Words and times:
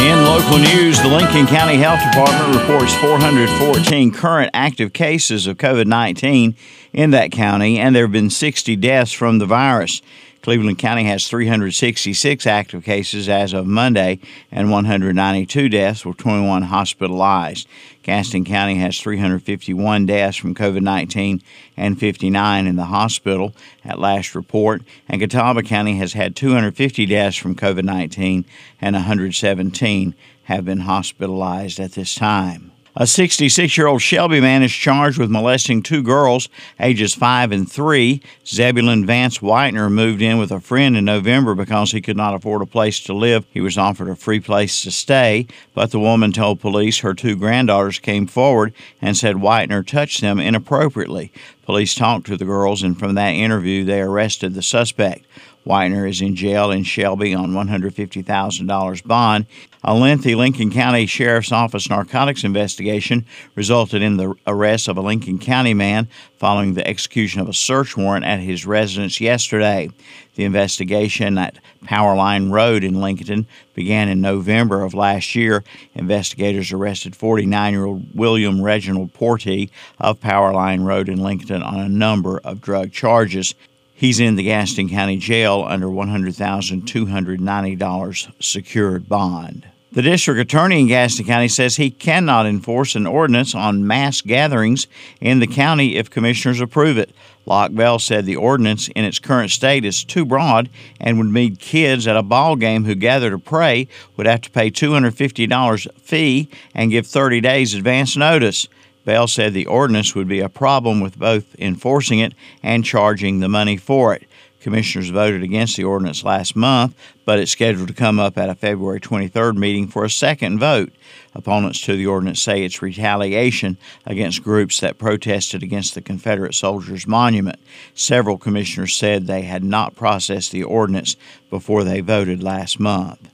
In 0.00 0.24
local 0.24 0.58
news, 0.58 1.00
the 1.00 1.08
Lincoln 1.08 1.46
County 1.46 1.76
Health 1.76 2.00
Department 2.10 2.56
reports 2.56 2.94
414 2.96 4.12
current 4.12 4.50
active 4.52 4.92
cases 4.92 5.46
of 5.46 5.58
COVID 5.58 5.86
19 5.86 6.56
in 6.92 7.10
that 7.10 7.30
county, 7.30 7.78
and 7.78 7.94
there 7.94 8.04
have 8.04 8.12
been 8.12 8.30
60 8.30 8.76
deaths 8.76 9.12
from 9.12 9.38
the 9.38 9.46
virus. 9.46 10.02
Cleveland 10.42 10.78
County 10.78 11.04
has 11.04 11.28
366 11.28 12.46
active 12.48 12.82
cases 12.82 13.28
as 13.28 13.52
of 13.52 13.64
Monday 13.64 14.18
and 14.50 14.72
192 14.72 15.68
deaths, 15.68 16.04
with 16.04 16.16
21 16.16 16.62
hospitalized. 16.62 17.68
Gaston 18.02 18.44
County 18.44 18.74
has 18.74 19.00
351 19.00 20.06
deaths 20.06 20.36
from 20.36 20.56
COVID 20.56 20.82
19 20.82 21.40
and 21.76 21.98
59 21.98 22.66
in 22.66 22.74
the 22.74 22.86
hospital 22.86 23.54
at 23.84 24.00
last 24.00 24.34
report. 24.34 24.82
And 25.08 25.20
Catawba 25.20 25.62
County 25.62 25.98
has 25.98 26.14
had 26.14 26.34
250 26.34 27.06
deaths 27.06 27.36
from 27.36 27.54
COVID 27.54 27.84
19 27.84 28.44
and 28.80 28.94
117 28.96 30.14
have 30.44 30.64
been 30.64 30.80
hospitalized 30.80 31.78
at 31.78 31.92
this 31.92 32.16
time. 32.16 32.71
A 32.94 33.06
66 33.06 33.78
year 33.78 33.86
old 33.86 34.02
Shelby 34.02 34.38
man 34.38 34.62
is 34.62 34.70
charged 34.70 35.16
with 35.16 35.30
molesting 35.30 35.82
two 35.82 36.02
girls, 36.02 36.50
ages 36.78 37.14
5 37.14 37.50
and 37.50 37.70
3. 37.70 38.20
Zebulon 38.46 39.06
Vance 39.06 39.38
Whitener 39.38 39.90
moved 39.90 40.20
in 40.20 40.36
with 40.36 40.52
a 40.52 40.60
friend 40.60 40.94
in 40.94 41.06
November 41.06 41.54
because 41.54 41.92
he 41.92 42.02
could 42.02 42.18
not 42.18 42.34
afford 42.34 42.60
a 42.60 42.66
place 42.66 43.00
to 43.04 43.14
live. 43.14 43.46
He 43.50 43.62
was 43.62 43.78
offered 43.78 44.10
a 44.10 44.14
free 44.14 44.40
place 44.40 44.82
to 44.82 44.90
stay, 44.90 45.46
but 45.72 45.90
the 45.90 45.98
woman 45.98 46.32
told 46.32 46.60
police 46.60 46.98
her 46.98 47.14
two 47.14 47.34
granddaughters 47.34 47.98
came 47.98 48.26
forward 48.26 48.74
and 49.00 49.16
said 49.16 49.36
Whitener 49.36 49.86
touched 49.86 50.20
them 50.20 50.38
inappropriately. 50.38 51.32
Police 51.64 51.94
talked 51.94 52.26
to 52.26 52.36
the 52.36 52.44
girls, 52.44 52.82
and 52.82 52.98
from 52.98 53.14
that 53.14 53.30
interview, 53.30 53.84
they 53.84 54.02
arrested 54.02 54.52
the 54.52 54.62
suspect. 54.62 55.24
Whitener 55.66 56.08
is 56.08 56.20
in 56.20 56.34
jail 56.34 56.70
in 56.70 56.82
Shelby 56.82 57.34
on 57.34 57.52
$150,000 57.52 59.06
bond. 59.06 59.46
A 59.84 59.94
lengthy 59.94 60.34
Lincoln 60.34 60.70
County 60.70 61.06
Sheriff's 61.06 61.52
Office 61.52 61.88
narcotics 61.88 62.44
investigation 62.44 63.24
resulted 63.54 64.02
in 64.02 64.16
the 64.16 64.34
arrest 64.46 64.88
of 64.88 64.96
a 64.96 65.00
Lincoln 65.00 65.38
County 65.38 65.74
man 65.74 66.08
following 66.38 66.74
the 66.74 66.86
execution 66.86 67.40
of 67.40 67.48
a 67.48 67.52
search 67.52 67.96
warrant 67.96 68.24
at 68.24 68.40
his 68.40 68.66
residence 68.66 69.20
yesterday. 69.20 69.90
The 70.34 70.44
investigation 70.44 71.36
at 71.36 71.58
Powerline 71.84 72.50
Road 72.50 72.84
in 72.84 73.00
Lincoln 73.00 73.46
began 73.74 74.08
in 74.08 74.20
November 74.20 74.82
of 74.82 74.94
last 74.94 75.34
year. 75.34 75.62
Investigators 75.94 76.72
arrested 76.72 77.14
49 77.14 77.72
year 77.72 77.84
old 77.84 78.14
William 78.14 78.62
Reginald 78.62 79.12
Porty 79.12 79.70
of 79.98 80.20
Powerline 80.20 80.84
Road 80.84 81.08
in 81.08 81.22
Lincoln 81.22 81.62
on 81.62 81.80
a 81.80 81.88
number 81.88 82.38
of 82.44 82.60
drug 82.60 82.92
charges. 82.92 83.54
He's 83.94 84.20
in 84.20 84.36
the 84.36 84.44
Gaston 84.44 84.88
County 84.88 85.16
Jail 85.16 85.64
under 85.66 85.86
$100,290 85.86 88.42
secured 88.42 89.08
bond. 89.08 89.66
The 89.92 90.00
district 90.00 90.40
attorney 90.40 90.80
in 90.80 90.88
Gaston 90.88 91.26
County 91.26 91.48
says 91.48 91.76
he 91.76 91.90
cannot 91.90 92.46
enforce 92.46 92.94
an 92.94 93.06
ordinance 93.06 93.54
on 93.54 93.86
mass 93.86 94.22
gatherings 94.22 94.86
in 95.20 95.38
the 95.38 95.46
county 95.46 95.96
if 95.96 96.08
commissioners 96.08 96.62
approve 96.62 96.96
it. 96.96 97.10
Locke 97.44 97.74
Bell 97.74 97.98
said 97.98 98.24
the 98.24 98.36
ordinance 98.36 98.88
in 98.88 99.04
its 99.04 99.18
current 99.18 99.50
state 99.50 99.84
is 99.84 100.02
too 100.02 100.24
broad 100.24 100.70
and 100.98 101.18
would 101.18 101.26
mean 101.26 101.56
kids 101.56 102.06
at 102.06 102.16
a 102.16 102.22
ball 102.22 102.56
game 102.56 102.84
who 102.84 102.94
gather 102.94 103.30
to 103.30 103.38
pray 103.38 103.86
would 104.16 104.26
have 104.26 104.40
to 104.40 104.50
pay 104.50 104.70
$250 104.70 106.00
fee 106.00 106.48
and 106.74 106.90
give 106.90 107.06
30 107.06 107.42
days 107.42 107.74
advance 107.74 108.16
notice. 108.16 108.68
Bell 109.04 109.26
said 109.26 109.52
the 109.52 109.66
ordinance 109.66 110.14
would 110.14 110.28
be 110.28 110.40
a 110.40 110.48
problem 110.48 111.00
with 111.00 111.18
both 111.18 111.58
enforcing 111.58 112.20
it 112.20 112.34
and 112.62 112.84
charging 112.84 113.40
the 113.40 113.48
money 113.48 113.76
for 113.76 114.14
it. 114.14 114.28
Commissioners 114.60 115.10
voted 115.10 115.42
against 115.42 115.76
the 115.76 115.82
ordinance 115.82 116.22
last 116.22 116.54
month, 116.54 116.94
but 117.24 117.40
it's 117.40 117.50
scheduled 117.50 117.88
to 117.88 117.94
come 117.94 118.20
up 118.20 118.38
at 118.38 118.48
a 118.48 118.54
February 118.54 119.00
23rd 119.00 119.56
meeting 119.56 119.88
for 119.88 120.04
a 120.04 120.10
second 120.10 120.60
vote. 120.60 120.92
Opponents 121.34 121.80
to 121.80 121.96
the 121.96 122.06
ordinance 122.06 122.40
say 122.40 122.62
it's 122.62 122.80
retaliation 122.80 123.76
against 124.06 124.44
groups 124.44 124.78
that 124.78 124.98
protested 124.98 125.64
against 125.64 125.96
the 125.96 126.00
Confederate 126.00 126.54
Soldiers 126.54 127.08
Monument. 127.08 127.58
Several 127.94 128.38
commissioners 128.38 128.94
said 128.94 129.26
they 129.26 129.42
had 129.42 129.64
not 129.64 129.96
processed 129.96 130.52
the 130.52 130.62
ordinance 130.62 131.16
before 131.50 131.82
they 131.82 132.00
voted 132.00 132.40
last 132.40 132.78
month. 132.78 133.31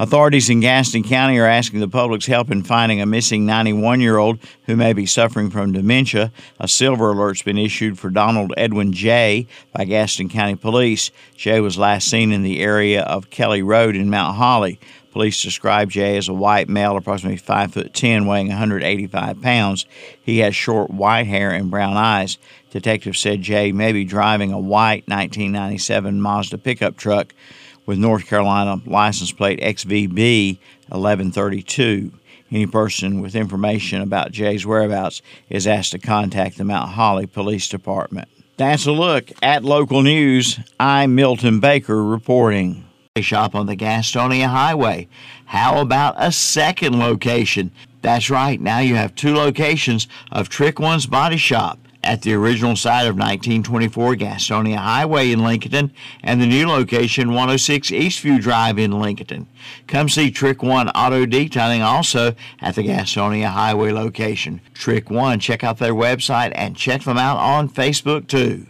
Authorities 0.00 0.48
in 0.48 0.60
Gaston 0.60 1.02
County 1.02 1.38
are 1.38 1.44
asking 1.44 1.80
the 1.80 1.86
public's 1.86 2.24
help 2.24 2.50
in 2.50 2.62
finding 2.62 3.02
a 3.02 3.06
missing 3.06 3.44
91 3.44 4.00
year 4.00 4.16
old 4.16 4.38
who 4.64 4.74
may 4.74 4.94
be 4.94 5.04
suffering 5.04 5.50
from 5.50 5.72
dementia. 5.72 6.32
A 6.58 6.66
silver 6.66 7.10
alert's 7.10 7.42
been 7.42 7.58
issued 7.58 7.98
for 7.98 8.08
Donald 8.08 8.54
Edwin 8.56 8.94
J. 8.94 9.46
by 9.74 9.84
Gaston 9.84 10.30
County 10.30 10.56
Police. 10.56 11.10
J 11.36 11.60
was 11.60 11.76
last 11.76 12.08
seen 12.08 12.32
in 12.32 12.42
the 12.42 12.60
area 12.60 13.02
of 13.02 13.28
Kelly 13.28 13.60
Road 13.60 13.94
in 13.94 14.08
Mount 14.08 14.36
Holly. 14.36 14.80
Police 15.12 15.42
describe 15.42 15.90
Jay 15.90 16.16
as 16.16 16.28
a 16.28 16.32
white 16.32 16.70
male, 16.70 16.96
approximately 16.96 17.36
5 17.36 17.74
foot 17.74 17.92
10, 17.92 18.24
weighing 18.24 18.48
185 18.48 19.42
pounds. 19.42 19.84
He 20.22 20.38
has 20.38 20.56
short 20.56 20.90
white 20.90 21.26
hair 21.26 21.50
and 21.50 21.70
brown 21.70 21.98
eyes. 21.98 22.38
Detectives 22.70 23.18
said 23.18 23.42
Jay 23.42 23.70
may 23.70 23.92
be 23.92 24.04
driving 24.06 24.50
a 24.50 24.58
white 24.58 25.06
1997 25.08 26.22
Mazda 26.22 26.56
pickup 26.56 26.96
truck 26.96 27.34
with 27.90 27.98
North 27.98 28.24
Carolina 28.28 28.80
license 28.86 29.32
plate 29.32 29.58
XVB 29.58 30.60
1132. 30.90 32.12
Any 32.52 32.66
person 32.66 33.20
with 33.20 33.34
information 33.34 34.00
about 34.00 34.30
Jay's 34.30 34.64
whereabouts 34.64 35.22
is 35.48 35.66
asked 35.66 35.90
to 35.90 35.98
contact 35.98 36.56
the 36.56 36.62
Mount 36.62 36.90
Holly 36.90 37.26
Police 37.26 37.66
Department. 37.68 38.28
That's 38.56 38.86
a 38.86 38.92
look 38.92 39.32
at 39.42 39.64
local 39.64 40.02
news. 40.02 40.60
I'm 40.78 41.16
Milton 41.16 41.58
Baker 41.58 42.04
reporting. 42.04 42.84
Shop 43.20 43.56
on 43.56 43.66
the 43.66 43.76
Gastonia 43.76 44.46
Highway. 44.46 45.08
How 45.46 45.80
about 45.80 46.14
a 46.16 46.30
second 46.30 46.96
location? 46.96 47.72
That's 48.02 48.30
right, 48.30 48.60
now 48.60 48.78
you 48.78 48.94
have 48.94 49.16
two 49.16 49.34
locations 49.34 50.06
of 50.30 50.48
Trick 50.48 50.78
One's 50.78 51.06
Body 51.06 51.38
Shop 51.38 51.80
at 52.02 52.22
the 52.22 52.32
original 52.34 52.76
site 52.76 53.06
of 53.06 53.16
1924 53.16 54.16
Gastonia 54.16 54.76
Highway 54.76 55.30
in 55.30 55.44
Lincoln 55.44 55.92
and 56.22 56.40
the 56.40 56.46
new 56.46 56.66
location 56.66 57.28
106 57.28 57.90
Eastview 57.90 58.40
Drive 58.40 58.78
in 58.78 58.98
Lincoln. 58.98 59.46
Come 59.86 60.08
see 60.08 60.30
Trick 60.30 60.62
One 60.62 60.88
Auto 60.90 61.26
Detailing 61.26 61.82
also 61.82 62.34
at 62.60 62.74
the 62.74 62.82
Gastonia 62.82 63.48
Highway 63.48 63.92
location. 63.92 64.60
Trick 64.74 65.10
One, 65.10 65.38
check 65.38 65.62
out 65.62 65.78
their 65.78 65.94
website 65.94 66.52
and 66.54 66.76
check 66.76 67.02
them 67.02 67.18
out 67.18 67.36
on 67.36 67.68
Facebook 67.68 68.26
too. 68.26 68.66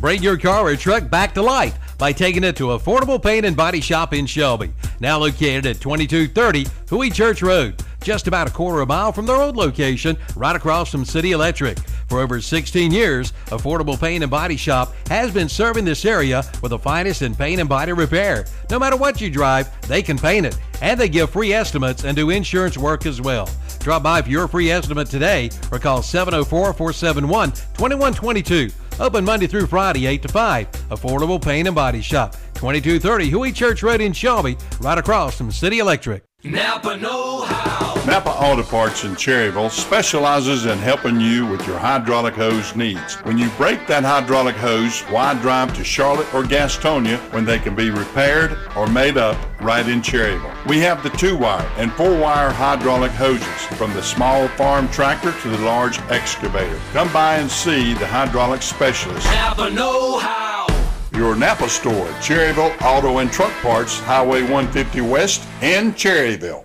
Bring 0.00 0.20
your 0.20 0.36
car 0.36 0.66
or 0.66 0.74
truck 0.74 1.08
back 1.08 1.32
to 1.34 1.42
life 1.42 1.78
by 1.96 2.10
taking 2.10 2.42
it 2.42 2.56
to 2.56 2.64
Affordable 2.64 3.22
Paint 3.22 3.46
and 3.46 3.56
Body 3.56 3.80
Shop 3.80 4.12
in 4.12 4.26
Shelby. 4.26 4.72
Now 4.98 5.18
located 5.18 5.64
at 5.64 5.80
2230 5.80 6.66
Huey 6.88 7.08
Church 7.08 7.40
Road, 7.40 7.80
just 8.02 8.26
about 8.26 8.48
a 8.48 8.50
quarter 8.50 8.80
of 8.80 8.88
a 8.88 8.92
mile 8.92 9.12
from 9.12 9.26
their 9.26 9.36
old 9.36 9.56
location, 9.56 10.16
right 10.34 10.56
across 10.56 10.90
from 10.90 11.04
City 11.04 11.30
Electric. 11.30 11.78
For 12.12 12.20
over 12.20 12.42
16 12.42 12.92
years, 12.92 13.32
Affordable 13.46 13.98
Paint 13.98 14.22
and 14.22 14.30
Body 14.30 14.58
Shop 14.58 14.94
has 15.08 15.30
been 15.32 15.48
serving 15.48 15.86
this 15.86 16.04
area 16.04 16.44
with 16.60 16.68
the 16.68 16.78
finest 16.78 17.22
in 17.22 17.34
paint 17.34 17.58
and 17.58 17.66
body 17.66 17.94
repair. 17.94 18.44
No 18.68 18.78
matter 18.78 18.98
what 18.98 19.18
you 19.18 19.30
drive, 19.30 19.70
they 19.88 20.02
can 20.02 20.18
paint 20.18 20.44
it, 20.44 20.58
and 20.82 21.00
they 21.00 21.08
give 21.08 21.30
free 21.30 21.54
estimates 21.54 22.04
and 22.04 22.14
do 22.14 22.28
insurance 22.28 22.76
work 22.76 23.06
as 23.06 23.22
well. 23.22 23.48
Drop 23.78 24.02
by 24.02 24.20
for 24.20 24.28
your 24.28 24.46
free 24.46 24.70
estimate 24.70 25.08
today 25.08 25.48
or 25.70 25.78
call 25.78 26.02
704 26.02 26.74
471 26.74 27.52
2122. 27.52 28.70
Open 29.00 29.24
Monday 29.24 29.46
through 29.46 29.66
Friday, 29.66 30.04
8 30.04 30.20
to 30.20 30.28
5. 30.28 30.70
Affordable 30.90 31.42
Paint 31.42 31.66
and 31.66 31.74
Body 31.74 32.02
Shop, 32.02 32.34
2230 32.52 33.30
Huey 33.30 33.52
Church 33.52 33.82
Road 33.82 34.02
in 34.02 34.12
Shelby, 34.12 34.58
right 34.82 34.98
across 34.98 35.34
from 35.34 35.50
City 35.50 35.78
Electric. 35.78 36.22
Napa 36.44 36.94
Know. 36.98 37.61
Napa 38.04 38.30
Auto 38.30 38.64
Parts 38.64 39.04
in 39.04 39.12
Cherryville 39.12 39.70
specializes 39.70 40.66
in 40.66 40.76
helping 40.78 41.20
you 41.20 41.46
with 41.46 41.64
your 41.68 41.78
hydraulic 41.78 42.34
hose 42.34 42.74
needs. 42.74 43.14
When 43.22 43.38
you 43.38 43.48
break 43.50 43.86
that 43.86 44.02
hydraulic 44.02 44.56
hose, 44.56 45.02
why 45.02 45.34
drive 45.34 45.72
to 45.76 45.84
Charlotte 45.84 46.26
or 46.34 46.42
Gastonia 46.42 47.18
when 47.32 47.44
they 47.44 47.60
can 47.60 47.76
be 47.76 47.90
repaired 47.90 48.58
or 48.76 48.88
made 48.88 49.18
up 49.18 49.36
right 49.60 49.88
in 49.88 50.02
Cherryville? 50.02 50.66
We 50.66 50.80
have 50.80 51.04
the 51.04 51.10
two 51.10 51.36
wire 51.36 51.64
and 51.76 51.92
four 51.92 52.18
wire 52.18 52.50
hydraulic 52.50 53.12
hoses 53.12 53.46
from 53.78 53.94
the 53.94 54.02
small 54.02 54.48
farm 54.48 54.88
tractor 54.88 55.30
to 55.30 55.48
the 55.48 55.58
large 55.58 56.00
excavator. 56.10 56.80
Come 56.92 57.12
by 57.12 57.36
and 57.36 57.48
see 57.48 57.94
the 57.94 58.06
hydraulic 58.08 58.62
specialist. 58.62 59.26
Napa 59.26 59.70
Know 59.70 60.18
How. 60.18 60.66
Your 61.14 61.36
Napa 61.36 61.68
store, 61.68 62.08
Cherryville 62.18 62.76
Auto 62.82 63.18
and 63.18 63.30
Truck 63.30 63.52
Parts, 63.62 64.00
Highway 64.00 64.42
150 64.42 65.02
West 65.02 65.46
in 65.62 65.92
Cherryville. 65.92 66.64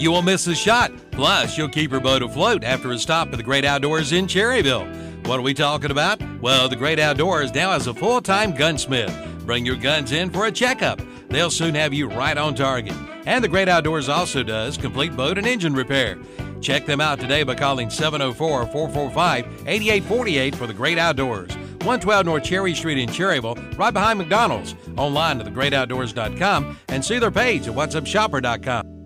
You 0.00 0.12
won't 0.12 0.24
miss 0.24 0.46
a 0.46 0.54
shot. 0.54 0.92
Plus, 1.10 1.58
you'll 1.58 1.68
keep 1.68 1.90
your 1.90 2.00
boat 2.00 2.22
afloat 2.22 2.64
after 2.64 2.90
a 2.90 2.98
stop 2.98 3.28
at 3.32 3.36
the 3.36 3.42
Great 3.42 3.66
Outdoors 3.66 4.12
in 4.12 4.26
Cherryville. 4.26 5.26
What 5.26 5.38
are 5.38 5.42
we 5.42 5.52
talking 5.52 5.90
about? 5.90 6.22
Well, 6.40 6.70
the 6.70 6.76
Great 6.76 6.98
Outdoors 6.98 7.54
now 7.54 7.72
has 7.72 7.86
a 7.86 7.92
full 7.92 8.22
time 8.22 8.52
gunsmith. 8.52 9.14
Bring 9.44 9.66
your 9.66 9.76
guns 9.76 10.12
in 10.12 10.30
for 10.30 10.46
a 10.46 10.52
checkup. 10.52 11.02
They'll 11.28 11.50
soon 11.50 11.74
have 11.74 11.92
you 11.92 12.08
right 12.08 12.38
on 12.38 12.54
target. 12.54 12.94
And 13.26 13.44
the 13.44 13.48
Great 13.48 13.68
Outdoors 13.68 14.08
also 14.08 14.42
does 14.42 14.78
complete 14.78 15.14
boat 15.14 15.36
and 15.36 15.46
engine 15.46 15.74
repair. 15.74 16.16
Check 16.62 16.86
them 16.86 17.02
out 17.02 17.20
today 17.20 17.42
by 17.42 17.54
calling 17.54 17.90
704 17.90 18.68
445 18.68 19.44
8848 19.66 20.54
for 20.54 20.66
the 20.66 20.72
Great 20.72 20.96
Outdoors. 20.96 21.54
112 21.54 22.24
North 22.24 22.42
Cherry 22.42 22.74
Street 22.74 22.96
in 22.96 23.10
Cherryville, 23.10 23.76
right 23.76 23.92
behind 23.92 24.18
McDonald's. 24.18 24.74
Online 24.96 25.42
at 25.42 25.46
thegreatoutdoors.com 25.46 26.78
and 26.88 27.04
see 27.04 27.18
their 27.18 27.30
page 27.30 27.68
at 27.68 27.74
whatsupshopper.com. 27.74 28.99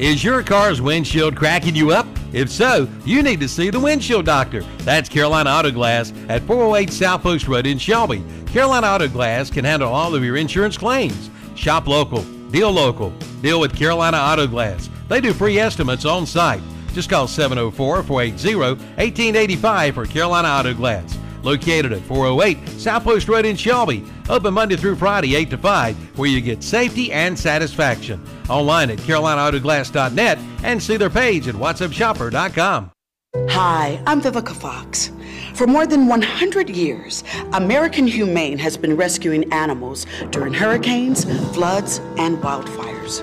Is 0.00 0.24
your 0.24 0.42
car's 0.42 0.80
windshield 0.80 1.36
cracking 1.36 1.76
you 1.76 1.90
up? 1.90 2.06
If 2.32 2.48
so, 2.48 2.88
you 3.04 3.22
need 3.22 3.38
to 3.40 3.48
see 3.48 3.68
the 3.68 3.78
windshield 3.78 4.24
doctor. 4.24 4.62
That's 4.78 5.10
Carolina 5.10 5.50
Auto 5.50 5.70
Glass 5.70 6.14
at 6.30 6.40
408 6.44 6.90
South 6.90 7.22
Post 7.22 7.46
Road 7.46 7.66
in 7.66 7.76
Shelby. 7.76 8.24
Carolina 8.46 8.86
Auto 8.86 9.08
Glass 9.08 9.50
can 9.50 9.62
handle 9.62 9.92
all 9.92 10.14
of 10.14 10.24
your 10.24 10.38
insurance 10.38 10.78
claims. 10.78 11.28
Shop 11.54 11.86
local, 11.86 12.22
deal 12.50 12.70
local, 12.70 13.10
deal 13.42 13.60
with 13.60 13.76
Carolina 13.76 14.16
Auto 14.16 14.46
Glass. 14.46 14.88
They 15.10 15.20
do 15.20 15.34
free 15.34 15.58
estimates 15.58 16.06
on 16.06 16.24
site. 16.24 16.62
Just 16.94 17.10
call 17.10 17.28
704 17.28 18.02
480 18.02 18.56
1885 18.56 19.94
for 19.94 20.06
Carolina 20.06 20.48
Auto 20.48 20.72
Glass. 20.72 21.18
Located 21.42 21.92
at 21.92 22.02
408 22.02 22.68
South 22.68 23.04
Post 23.04 23.28
Road 23.28 23.46
in 23.46 23.56
Shelby. 23.56 24.04
Open 24.28 24.54
Monday 24.54 24.76
through 24.76 24.96
Friday, 24.96 25.34
8 25.34 25.50
to 25.50 25.58
5, 25.58 26.18
where 26.18 26.28
you 26.28 26.40
get 26.40 26.62
safety 26.62 27.12
and 27.12 27.38
satisfaction. 27.38 28.24
Online 28.48 28.90
at 28.90 28.98
CarolinaAutoglass.net 28.98 30.38
and 30.62 30.82
see 30.82 30.96
their 30.96 31.10
page 31.10 31.48
at 31.48 31.54
WhatsUpShopper.com. 31.54 32.90
Hi, 33.50 34.02
I'm 34.06 34.20
Vivica 34.20 34.54
Fox. 34.54 35.12
For 35.54 35.66
more 35.66 35.86
than 35.86 36.08
100 36.08 36.68
years, 36.68 37.22
American 37.52 38.06
Humane 38.06 38.58
has 38.58 38.76
been 38.76 38.96
rescuing 38.96 39.52
animals 39.52 40.06
during 40.30 40.52
hurricanes, 40.52 41.24
floods, 41.54 41.98
and 42.18 42.38
wildfires. 42.38 43.20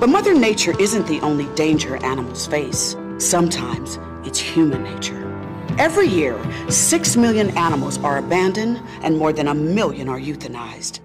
But 0.00 0.08
Mother 0.08 0.32
Nature 0.32 0.74
isn't 0.80 1.06
the 1.06 1.20
only 1.20 1.46
danger 1.56 1.96
animals 1.96 2.46
face. 2.46 2.96
Sometimes 3.18 3.98
it's 4.24 4.38
human 4.38 4.82
nature. 4.82 5.29
Every 5.78 6.08
year, 6.08 6.38
6 6.68 7.16
million 7.16 7.56
animals 7.56 7.98
are 7.98 8.18
abandoned 8.18 8.82
and 9.02 9.16
more 9.16 9.32
than 9.32 9.48
a 9.48 9.54
million 9.54 10.08
are 10.08 10.18
euthanized. 10.18 11.00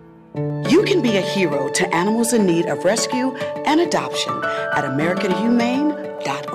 You 0.70 0.84
can 0.84 1.02
be 1.02 1.18
a 1.18 1.22
hero 1.22 1.70
to 1.70 1.96
animals 1.96 2.34
in 2.34 2.46
need 2.46 2.66
of 2.66 2.84
rescue 2.84 3.36
and 3.66 3.80
adoption 3.80 4.34
at 4.44 4.84
AmericanHumane.org. 4.84 6.55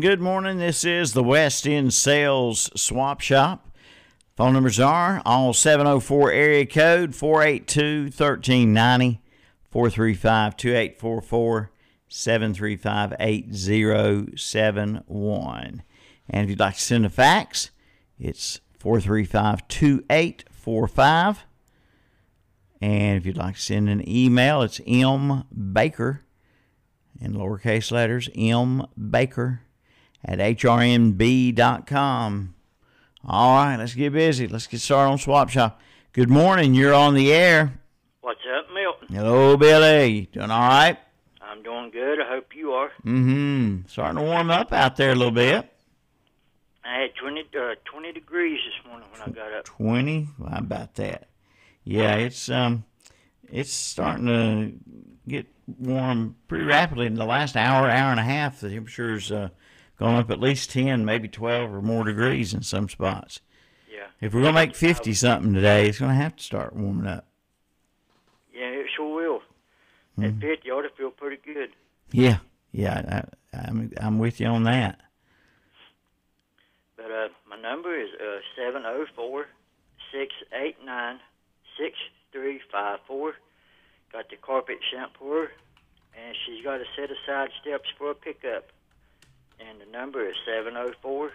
Good 0.00 0.20
morning. 0.20 0.56
This 0.56 0.82
is 0.82 1.12
the 1.12 1.22
West 1.22 1.68
End 1.68 1.92
Sales 1.92 2.70
Swap 2.74 3.20
Shop. 3.20 3.68
Phone 4.34 4.54
numbers 4.54 4.80
are 4.80 5.20
all 5.26 5.52
704 5.52 6.32
area 6.32 6.64
code 6.64 7.14
482 7.14 8.04
1390 8.04 9.20
435 9.70 10.56
2844 10.56 11.70
735 12.08 13.14
8071. 13.20 15.82
And 16.30 16.44
if 16.44 16.48
you'd 16.48 16.60
like 16.60 16.76
to 16.76 16.80
send 16.80 17.04
a 17.04 17.10
fax, 17.10 17.70
it's 18.18 18.62
435 18.78 19.68
2845. 19.68 21.44
And 22.80 23.18
if 23.18 23.26
you'd 23.26 23.36
like 23.36 23.56
to 23.56 23.60
send 23.60 23.90
an 23.90 24.08
email, 24.08 24.62
it's 24.62 24.80
mbaker 24.80 26.20
in 27.20 27.34
lowercase 27.34 27.92
letters, 27.92 28.30
M 28.34 28.86
Baker 28.96 29.60
at 30.24 30.38
hrnb.com. 30.38 30.94
All 33.24 33.54
right, 33.56 33.76
let's 33.76 33.94
get 33.94 34.12
busy. 34.12 34.48
Let's 34.48 34.66
get 34.66 34.80
started 34.80 35.10
on 35.12 35.18
Swap 35.18 35.50
Shop. 35.50 35.80
Good 36.12 36.30
morning. 36.30 36.74
You're 36.74 36.94
on 36.94 37.14
the 37.14 37.32
air. 37.32 37.80
What's 38.20 38.40
up, 38.58 38.66
Milton? 38.72 39.14
Hello, 39.14 39.56
Billy. 39.56 40.28
Doing 40.32 40.50
all 40.50 40.68
right? 40.68 40.98
I'm 41.40 41.62
doing 41.62 41.90
good. 41.90 42.20
I 42.20 42.28
hope 42.28 42.54
you 42.54 42.72
are. 42.72 42.90
Mm-hmm. 43.04 43.86
Starting 43.88 44.18
to 44.18 44.24
warm 44.24 44.50
up 44.50 44.72
out 44.72 44.96
there 44.96 45.12
a 45.12 45.14
little 45.14 45.32
bit. 45.32 45.70
I 46.84 47.02
had 47.02 47.14
20, 47.14 47.40
uh, 47.58 47.74
20 47.84 48.12
degrees 48.12 48.58
this 48.64 48.86
morning 48.90 49.08
when 49.12 49.20
I 49.22 49.30
got 49.30 49.52
up. 49.52 49.64
20? 49.64 50.28
How 50.48 50.58
about 50.58 50.94
that? 50.96 51.28
Yeah, 51.84 52.14
it's 52.14 52.48
um, 52.48 52.84
it's 53.50 53.72
starting 53.72 54.26
to 54.26 54.72
get 55.28 55.46
warm 55.78 56.36
pretty 56.48 56.64
rapidly 56.64 57.06
in 57.06 57.14
the 57.14 57.24
last 57.24 57.56
hour, 57.56 57.88
hour 57.88 58.10
and 58.10 58.20
a 58.20 58.24
half. 58.24 58.60
The 58.60 58.70
temperature's 58.70 59.30
uh, 59.30 59.48
gone 60.00 60.16
up 60.16 60.30
at 60.30 60.40
least 60.40 60.70
10, 60.70 61.04
maybe 61.04 61.28
12 61.28 61.72
or 61.72 61.82
more 61.82 62.04
degrees 62.04 62.54
in 62.54 62.62
some 62.62 62.88
spots. 62.88 63.40
Yeah. 63.92 64.06
If 64.20 64.32
we're 64.32 64.40
going 64.40 64.54
to 64.54 64.60
make 64.60 64.74
50 64.74 65.12
something 65.12 65.52
today, 65.52 65.88
it's 65.88 65.98
going 65.98 66.10
to 66.10 66.16
have 66.16 66.36
to 66.36 66.42
start 66.42 66.74
warming 66.74 67.06
up. 67.06 67.26
Yeah, 68.52 68.64
it 68.64 68.86
sure 68.96 69.14
will. 69.14 69.42
At 70.24 70.40
50, 70.40 70.60
you 70.64 70.72
ought 70.72 70.82
to 70.82 70.90
feel 70.96 71.10
pretty 71.10 71.38
good. 71.44 71.70
Yeah, 72.12 72.38
yeah, 72.72 73.24
I, 73.52 73.58
I'm, 73.68 73.92
I'm 73.98 74.18
with 74.18 74.40
you 74.40 74.46
on 74.46 74.64
that. 74.64 75.00
But 76.96 77.10
uh, 77.10 77.28
my 77.48 77.60
number 77.60 77.94
is 77.94 78.08
uh, 78.14 78.40
704 78.56 79.46
689 80.12 81.20
6354. 81.78 83.34
Got 84.12 84.30
the 84.30 84.36
carpet 84.36 84.78
shampooer, 84.92 85.48
and 86.16 86.36
she's 86.44 86.64
got 86.64 86.80
a 86.80 86.84
set 86.96 87.10
of 87.10 87.16
side 87.26 87.50
steps 87.60 87.88
for 87.96 88.10
a 88.10 88.14
pickup. 88.14 88.72
And 89.68 89.80
the 89.80 89.86
number 89.90 90.26
is 90.26 90.34
704 90.46 91.30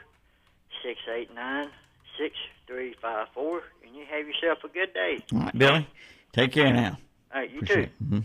689 0.83 1.69
6354. 2.17 3.61
And 3.85 3.95
you 3.95 4.05
have 4.09 4.27
yourself 4.27 4.59
a 4.63 4.67
good 4.67 4.93
day. 4.93 5.23
All 5.33 5.39
right, 5.39 5.57
Billy, 5.57 5.87
take 6.33 6.51
care 6.51 6.71
now. 6.73 6.97
All 7.33 7.41
right, 7.41 7.49
you 7.49 7.59
Appreciate 7.59 7.75
too. 7.75 7.81
it. 7.81 8.03
Mm-hmm. 8.03 8.19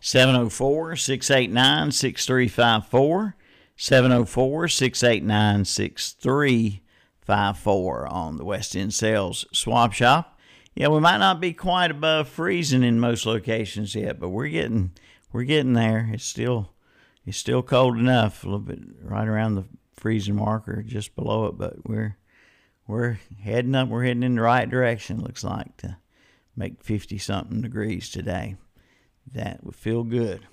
704 0.00 0.96
689 0.96 1.92
6354. 1.92 3.36
704 3.76 4.68
689 4.68 5.64
6354 5.64 8.06
on 8.06 8.36
the 8.36 8.44
West 8.44 8.76
End 8.76 8.94
Sales 8.94 9.44
Swap 9.52 9.92
Shop. 9.92 10.38
Yeah, 10.74 10.88
we 10.88 11.00
might 11.00 11.18
not 11.18 11.40
be 11.40 11.52
quite 11.52 11.90
above 11.90 12.28
freezing 12.28 12.82
in 12.82 12.98
most 13.00 13.26
locations 13.26 13.94
yet, 13.94 14.18
but 14.18 14.30
we're 14.30 14.48
getting 14.48 14.92
we're 15.32 15.44
getting 15.44 15.74
there. 15.74 16.10
It's 16.12 16.24
still 16.24 16.71
it's 17.24 17.38
still 17.38 17.62
cold 17.62 17.98
enough, 17.98 18.42
a 18.42 18.46
little 18.46 18.58
bit 18.60 18.80
right 19.02 19.28
around 19.28 19.54
the 19.54 19.64
freezing 19.94 20.36
marker, 20.36 20.82
just 20.82 21.14
below 21.14 21.46
it, 21.46 21.58
but 21.58 21.88
we're 21.88 22.16
we're 22.86 23.18
heading 23.42 23.74
up. 23.74 23.88
We're 23.88 24.04
heading 24.04 24.24
in 24.24 24.34
the 24.34 24.42
right 24.42 24.68
direction. 24.68 25.20
Looks 25.20 25.44
like 25.44 25.76
to 25.78 25.98
make 26.56 26.82
fifty 26.82 27.18
something 27.18 27.62
degrees 27.62 28.10
today. 28.10 28.56
That 29.32 29.62
would 29.64 29.76
feel 29.76 30.02
good. 30.02 30.46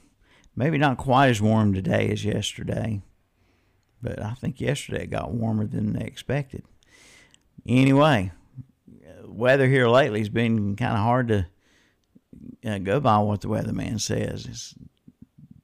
Maybe 0.55 0.77
not 0.77 0.97
quite 0.97 1.29
as 1.29 1.41
warm 1.41 1.73
today 1.73 2.09
as 2.09 2.23
yesterday, 2.23 3.01
but 4.01 4.21
I 4.21 4.33
think 4.33 4.61
yesterday 4.61 5.05
got 5.05 5.31
warmer 5.31 5.65
than 5.65 5.93
they 5.93 6.05
expected. 6.05 6.63
Anyway, 7.67 8.31
weather 9.25 9.67
here 9.67 9.87
lately 9.87 10.19
has 10.19 10.29
been 10.29 10.75
kind 10.75 10.93
of 10.93 10.99
hard 10.99 11.27
to 11.29 11.47
uh, 12.65 12.77
go 12.77 12.99
by 12.99 13.17
what 13.19 13.41
the 13.41 13.47
weatherman 13.47 13.99
says. 13.99 14.45
It's 14.45 14.75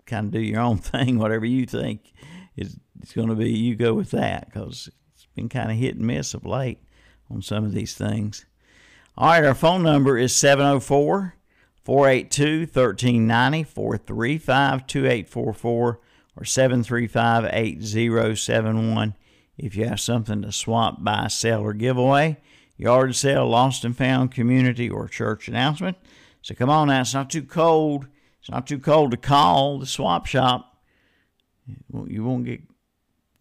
kind 0.05 0.27
of 0.27 0.31
do 0.31 0.39
your 0.39 0.61
own 0.61 0.77
thing, 0.79 1.17
whatever 1.17 1.45
you 1.45 1.65
think 1.65 2.13
is 2.55 2.77
it's 3.01 3.13
going 3.13 3.27
to 3.27 3.35
be. 3.35 3.51
You 3.51 3.75
go 3.75 3.93
with 3.93 4.11
that 4.11 4.47
because 4.47 4.89
it's 5.13 5.27
been 5.35 5.49
kind 5.49 5.71
of 5.71 5.77
hit 5.77 5.95
and 5.95 6.07
miss 6.07 6.33
of 6.33 6.45
late 6.45 6.79
on 7.29 7.41
some 7.41 7.65
of 7.65 7.73
these 7.73 7.93
things. 7.93 8.45
All 9.17 9.29
right, 9.29 9.43
our 9.43 9.55
phone 9.55 9.83
number 9.83 10.17
is 10.17 10.35
704 10.35 11.35
482 11.83 12.59
1390 12.61 13.63
435 13.63 14.87
2844 14.87 15.99
or 16.37 16.45
735 16.45 17.49
8071 17.53 19.15
if 19.57 19.75
you 19.75 19.85
have 19.85 20.01
something 20.01 20.41
to 20.41 20.51
swap, 20.51 21.01
buy, 21.03 21.27
sell, 21.27 21.61
or 21.61 21.73
give 21.73 21.97
away. 21.97 22.37
Yard 22.77 23.15
sale, 23.15 23.47
lost 23.47 23.85
and 23.85 23.95
found, 23.95 24.31
community, 24.31 24.89
or 24.89 25.07
church 25.07 25.47
announcement. 25.47 25.97
So 26.41 26.53
come 26.55 26.69
on 26.69 26.89
now, 26.89 27.01
it's 27.01 27.13
not 27.13 27.29
too 27.29 27.43
cold. 27.43 28.07
It's 28.45 28.51
not 28.51 28.67
too 28.67 28.77
cold 28.77 29.09
to 29.09 29.17
call 29.17 29.79
the 29.79 29.87
swap 29.87 30.27
shop. 30.27 30.77
You 31.91 32.23
won't 32.23 32.45
get 32.45 32.61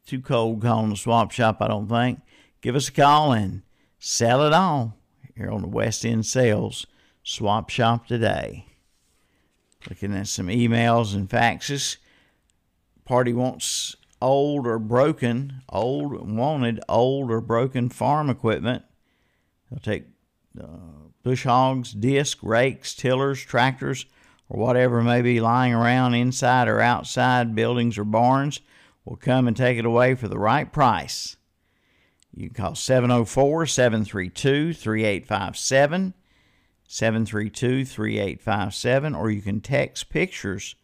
too 0.07 0.23
cold 0.23 0.63
calling 0.63 0.89
the 0.89 0.97
swap 0.97 1.31
shop, 1.31 1.59
I 1.61 1.69
don't 1.69 1.91
think. 1.91 2.21
Give 2.63 2.75
us 2.75 2.89
a 2.89 2.93
call 2.93 3.35
and 3.35 3.61
sell 3.99 4.47
it 4.47 4.55
all 4.55 4.97
here 5.37 5.51
on 5.51 5.61
the 5.61 5.69
West 5.69 6.07
End 6.07 6.25
Sales 6.25 6.87
Swap 7.23 7.69
Shop 7.69 8.07
today. 8.07 8.65
Looking 9.91 10.17
at 10.17 10.27
some 10.27 10.47
emails 10.47 11.15
and 11.15 11.29
faxes. 11.29 11.99
Party 13.05 13.35
wants 13.35 13.97
old 14.23 14.67
or 14.67 14.79
broken, 14.79 15.61
old 15.69 16.35
wanted 16.35 16.81
old 16.89 17.31
or 17.31 17.43
broken 17.43 17.91
farm 17.91 18.31
equipment. 18.31 18.83
They'll 19.71 19.81
take 19.81 20.05
uh, 20.59 21.11
bush 21.23 21.45
hogs, 21.45 21.93
disc, 21.93 22.39
rakes, 22.41 22.95
tillers, 22.95 23.43
tractors, 23.43 24.07
or 24.49 24.61
whatever 24.61 25.03
may 25.03 25.23
be 25.23 25.41
lying 25.41 25.73
around 25.73 26.15
inside 26.15 26.69
or 26.69 26.81
outside 26.81 27.55
buildings 27.55 27.99
or 27.99 28.05
barns. 28.05 28.61
We'll 29.05 29.17
come 29.17 29.47
and 29.47 29.57
take 29.57 29.79
it 29.79 29.85
away 29.85 30.15
for 30.15 30.29
the 30.29 30.39
right 30.39 30.71
price. 30.73 31.37
You 32.33 32.49
can 32.49 32.65
call 32.65 32.75
704 32.75 33.67
732 33.67 34.73
3857, 34.73 36.15
732 36.87 37.85
3857, 37.85 39.15
or 39.15 39.31
you 39.31 39.41
can 39.41 39.61
text 39.61 40.09
pictures 40.09 40.75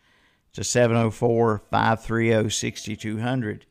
to 0.53 0.63
704 0.63 1.63
530 1.71 2.51
6200. 2.51 3.67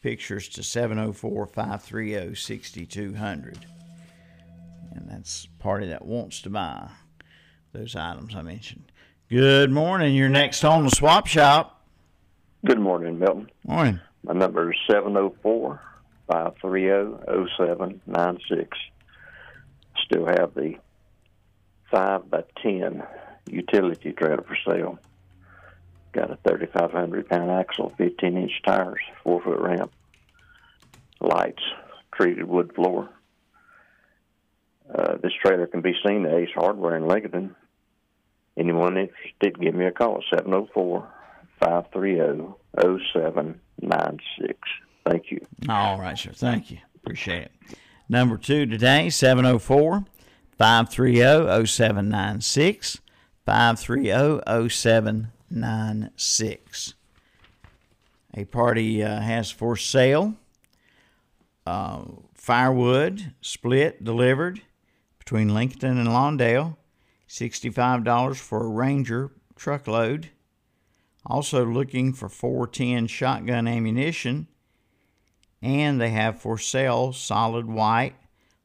Pictures 0.00 0.48
to 0.48 0.62
704 0.62 1.46
530 1.46 2.34
6200. 2.34 3.66
And 4.94 5.08
that's 5.08 5.46
party 5.58 5.88
that 5.88 6.04
wants 6.04 6.40
to 6.42 6.50
buy 6.50 6.88
those 7.72 7.96
items 7.96 8.34
I 8.34 8.42
mentioned. 8.42 8.91
Good 9.32 9.70
morning. 9.70 10.14
You're 10.14 10.28
next 10.28 10.62
on 10.62 10.84
the 10.84 10.90
swap 10.90 11.26
shop. 11.26 11.80
Good 12.66 12.78
morning, 12.78 13.18
Milton. 13.18 13.50
Morning. 13.66 13.98
My 14.22 14.34
number 14.34 14.70
is 14.70 14.78
704 14.86 15.80
530 16.26 17.48
0796. 17.56 18.78
Still 20.04 20.26
have 20.26 20.52
the 20.52 20.74
5 21.90 22.28
by 22.28 22.44
10 22.62 23.02
utility 23.48 24.12
trailer 24.12 24.42
for 24.42 24.58
sale. 24.70 24.98
Got 26.12 26.30
a 26.30 26.36
3,500 26.46 27.26
pound 27.26 27.50
axle, 27.50 27.90
15 27.96 28.36
inch 28.36 28.60
tires, 28.66 29.00
4 29.24 29.42
foot 29.44 29.60
ramp, 29.60 29.92
lights, 31.22 31.62
treated 32.14 32.44
wood 32.44 32.74
floor. 32.74 33.08
Uh, 34.94 35.16
this 35.22 35.32
trailer 35.42 35.66
can 35.68 35.80
be 35.80 35.94
seen 36.06 36.26
at 36.26 36.34
Ace 36.34 36.50
Hardware 36.54 36.98
in 36.98 37.08
Lincoln. 37.08 37.56
Anyone 38.56 38.96
interested, 38.98 39.58
give 39.60 39.74
me 39.74 39.86
a 39.86 39.90
call 39.90 40.18
at 40.18 40.22
704 40.30 41.08
530 41.60 42.54
0796. 42.78 44.58
Thank 45.08 45.30
you. 45.30 45.40
All 45.68 45.98
right, 45.98 46.18
sir. 46.18 46.32
Thank 46.32 46.70
you. 46.70 46.78
Appreciate 46.96 47.44
it. 47.44 47.52
Number 48.08 48.36
two 48.36 48.66
today, 48.66 49.10
704 49.10 50.04
530 50.58 51.66
0796. 51.66 53.00
530 53.44 54.68
0796. 54.68 56.94
A 58.34 58.44
party 58.46 59.02
uh, 59.02 59.20
has 59.20 59.50
for 59.50 59.76
sale 59.76 60.34
uh, 61.66 62.02
firewood 62.34 63.34
split 63.40 64.02
delivered 64.02 64.62
between 65.18 65.54
Lincoln 65.54 65.98
and 65.98 66.08
Lawndale. 66.08 66.76
$65 67.32 68.36
for 68.36 68.62
a 68.62 68.68
Ranger 68.68 69.32
truckload. 69.56 70.28
Also 71.24 71.64
looking 71.64 72.12
for 72.12 72.28
410 72.28 73.06
shotgun 73.06 73.66
ammunition. 73.66 74.48
And 75.62 75.98
they 75.98 76.10
have 76.10 76.38
for 76.38 76.58
sale 76.58 77.14
solid 77.14 77.66
white 77.66 78.16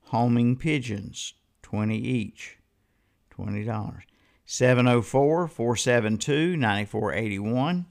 homing 0.08 0.58
pigeons, 0.58 1.34
20 1.62 1.98
each. 1.98 2.58
$20. 3.38 4.02
704 4.46 5.48
472 5.48 6.58
9481. 6.58 7.86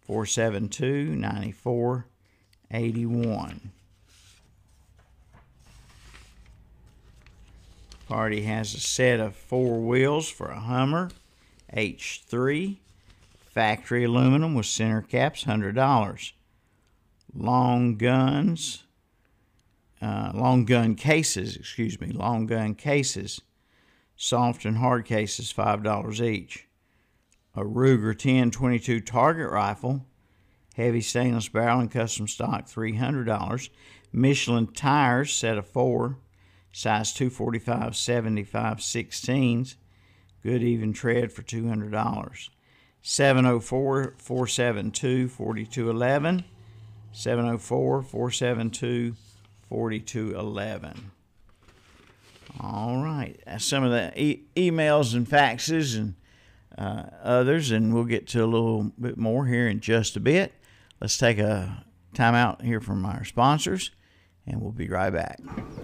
472 0.00 1.14
9481. 1.14 3.72
Party 8.06 8.42
has 8.42 8.72
a 8.72 8.80
set 8.80 9.18
of 9.18 9.34
four 9.34 9.80
wheels 9.80 10.28
for 10.28 10.46
a 10.46 10.60
Hummer 10.60 11.10
H3. 11.74 12.76
Factory 13.36 14.04
aluminum 14.04 14.54
with 14.54 14.66
center 14.66 15.02
caps, 15.02 15.44
$100. 15.44 16.32
Long 17.34 17.96
guns, 17.96 18.84
uh, 20.00 20.30
long 20.34 20.64
gun 20.64 20.94
cases, 20.94 21.56
excuse 21.56 22.00
me, 22.00 22.12
long 22.12 22.46
gun 22.46 22.74
cases, 22.74 23.40
soft 24.14 24.64
and 24.64 24.76
hard 24.76 25.04
cases, 25.04 25.52
$5 25.52 26.20
each. 26.20 26.68
A 27.54 27.62
Ruger 27.62 28.08
1022 28.08 29.00
target 29.00 29.50
rifle, 29.50 30.06
heavy 30.76 31.00
stainless 31.00 31.48
barrel 31.48 31.80
and 31.80 31.90
custom 31.90 32.28
stock, 32.28 32.66
$300. 32.66 33.68
Michelin 34.12 34.66
tires, 34.68 35.32
set 35.32 35.58
of 35.58 35.66
four, 35.66 36.18
size 36.76 37.14
245 37.14 37.96
75 37.96 38.76
16s 38.76 39.76
good 40.42 40.62
even 40.62 40.92
tread 40.92 41.32
for 41.32 41.42
$200 41.42 42.48
704 43.00 44.14
472 44.18 45.28
4211 45.28 46.44
704 47.12 48.02
472 48.02 49.14
4211 49.70 51.12
all 52.58 53.02
right. 53.02 53.38
Some 53.58 53.84
of 53.84 53.90
the 53.90 54.12
e- 54.18 54.44
emails 54.56 55.14
and 55.14 55.28
faxes 55.28 55.94
and 55.96 56.14
uh, 56.78 57.04
others 57.22 57.70
and 57.70 57.92
we'll 57.94 58.04
get 58.04 58.26
to 58.28 58.42
a 58.42 58.46
little 58.46 58.92
bit 58.98 59.18
more 59.18 59.46
here 59.46 59.68
in 59.68 59.80
just 59.80 60.16
a 60.16 60.20
bit. 60.20 60.54
Let's 61.00 61.18
take 61.18 61.38
a 61.38 61.84
time 62.14 62.34
out 62.34 62.62
here 62.62 62.80
from 62.80 63.04
our 63.04 63.24
sponsors 63.24 63.90
and 64.46 64.60
we'll 64.60 64.72
be 64.72 64.88
right 64.88 65.12
back. 65.12 65.40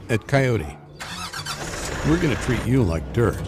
At 0.09 0.27
Coyote, 0.27 0.79
we're 2.09 2.21
going 2.21 2.35
to 2.35 2.43
treat 2.43 2.65
you 2.67 2.83
like 2.83 3.13
dirt 3.13 3.41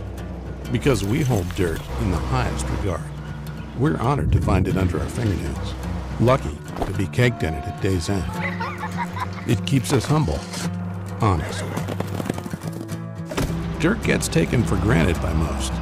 because 0.70 1.04
we 1.04 1.22
hold 1.22 1.48
dirt 1.56 1.80
in 2.00 2.10
the 2.10 2.16
highest 2.16 2.68
regard. 2.68 3.02
We're 3.78 3.96
honored 3.98 4.30
to 4.32 4.40
find 4.40 4.68
it 4.68 4.76
under 4.76 5.00
our 5.00 5.08
fingernails, 5.08 5.74
lucky 6.20 6.56
to 6.86 6.92
be 6.92 7.06
caked 7.08 7.42
in 7.42 7.54
it 7.54 7.64
at 7.64 7.82
day's 7.82 8.08
end. 8.08 8.24
It 9.48 9.66
keeps 9.66 9.92
us 9.92 10.04
humble, 10.04 10.38
honest. 11.20 11.64
Dirt 13.80 14.02
gets 14.04 14.28
taken 14.28 14.62
for 14.62 14.76
granted 14.76 15.20
by 15.20 15.32
most, 15.32 15.72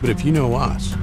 but 0.00 0.10
if 0.10 0.24
you 0.24 0.32
know 0.32 0.54
us, 0.54 0.94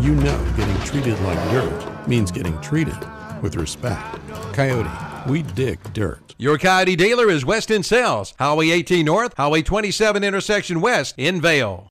you 0.00 0.14
know 0.14 0.52
getting 0.56 0.78
treated 0.86 1.18
like 1.20 1.50
dirt 1.50 2.08
means 2.08 2.30
getting 2.30 2.58
treated 2.60 2.96
with 3.42 3.56
respect. 3.56 4.16
Kioti, 4.52 5.05
we 5.28 5.42
dig 5.42 5.80
dirt. 5.92 6.34
Your 6.38 6.58
Kioti 6.58 6.96
dealer 6.96 7.28
is 7.28 7.44
West 7.44 7.70
End 7.70 7.86
Sales, 7.86 8.34
Highway 8.38 8.70
18 8.70 9.04
North, 9.04 9.34
Highway 9.36 9.62
27 9.62 10.22
intersection 10.22 10.80
west 10.80 11.14
in 11.16 11.40
Vale. 11.40 11.88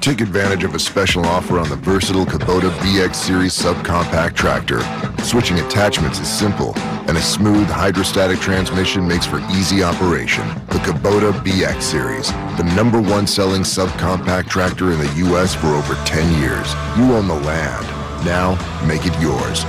Take 0.00 0.20
advantage 0.20 0.62
of 0.62 0.72
a 0.72 0.78
special 0.78 1.26
offer 1.26 1.58
on 1.58 1.68
the 1.68 1.74
versatile 1.74 2.24
Kubota 2.24 2.70
BX 2.78 3.16
Series 3.16 3.52
subcompact 3.58 4.36
tractor. 4.36 4.80
Switching 5.24 5.58
attachments 5.58 6.20
is 6.20 6.28
simple, 6.28 6.78
and 7.08 7.16
a 7.16 7.20
smooth 7.20 7.66
hydrostatic 7.66 8.38
transmission 8.38 9.08
makes 9.08 9.26
for 9.26 9.40
easy 9.50 9.82
operation. 9.82 10.46
The 10.68 10.78
Kubota 10.78 11.32
BX 11.32 11.82
Series, 11.82 12.30
the 12.56 12.72
number 12.76 13.00
one 13.00 13.26
selling 13.26 13.62
subcompact 13.62 14.48
tractor 14.48 14.92
in 14.92 15.00
the 15.00 15.12
U.S. 15.26 15.56
for 15.56 15.68
over 15.68 15.94
10 16.04 16.40
years. 16.40 16.72
You 16.96 17.12
own 17.16 17.26
the 17.26 17.34
land. 17.34 17.84
Now, 18.24 18.54
make 18.86 19.06
it 19.06 19.20
yours. 19.20 19.64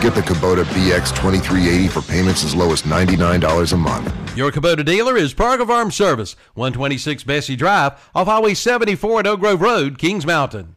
Get 0.00 0.14
the 0.14 0.22
Kubota 0.22 0.64
BX 0.64 1.10
2380 1.10 1.88
for 1.88 2.00
payments 2.00 2.42
as 2.42 2.54
low 2.54 2.72
as 2.72 2.82
$99 2.82 3.72
a 3.74 3.76
month. 3.76 4.36
Your 4.36 4.50
Kubota 4.50 4.82
dealer 4.82 5.14
is 5.18 5.34
Park 5.34 5.60
of 5.60 5.68
Arms 5.68 5.94
Service, 5.94 6.36
126 6.54 7.24
Bessie 7.24 7.54
Drive, 7.54 7.92
off 8.14 8.26
Highway 8.26 8.54
74 8.54 9.20
at 9.20 9.26
Oak 9.26 9.40
Grove 9.40 9.60
Road, 9.60 9.98
Kings 9.98 10.24
Mountain. 10.24 10.76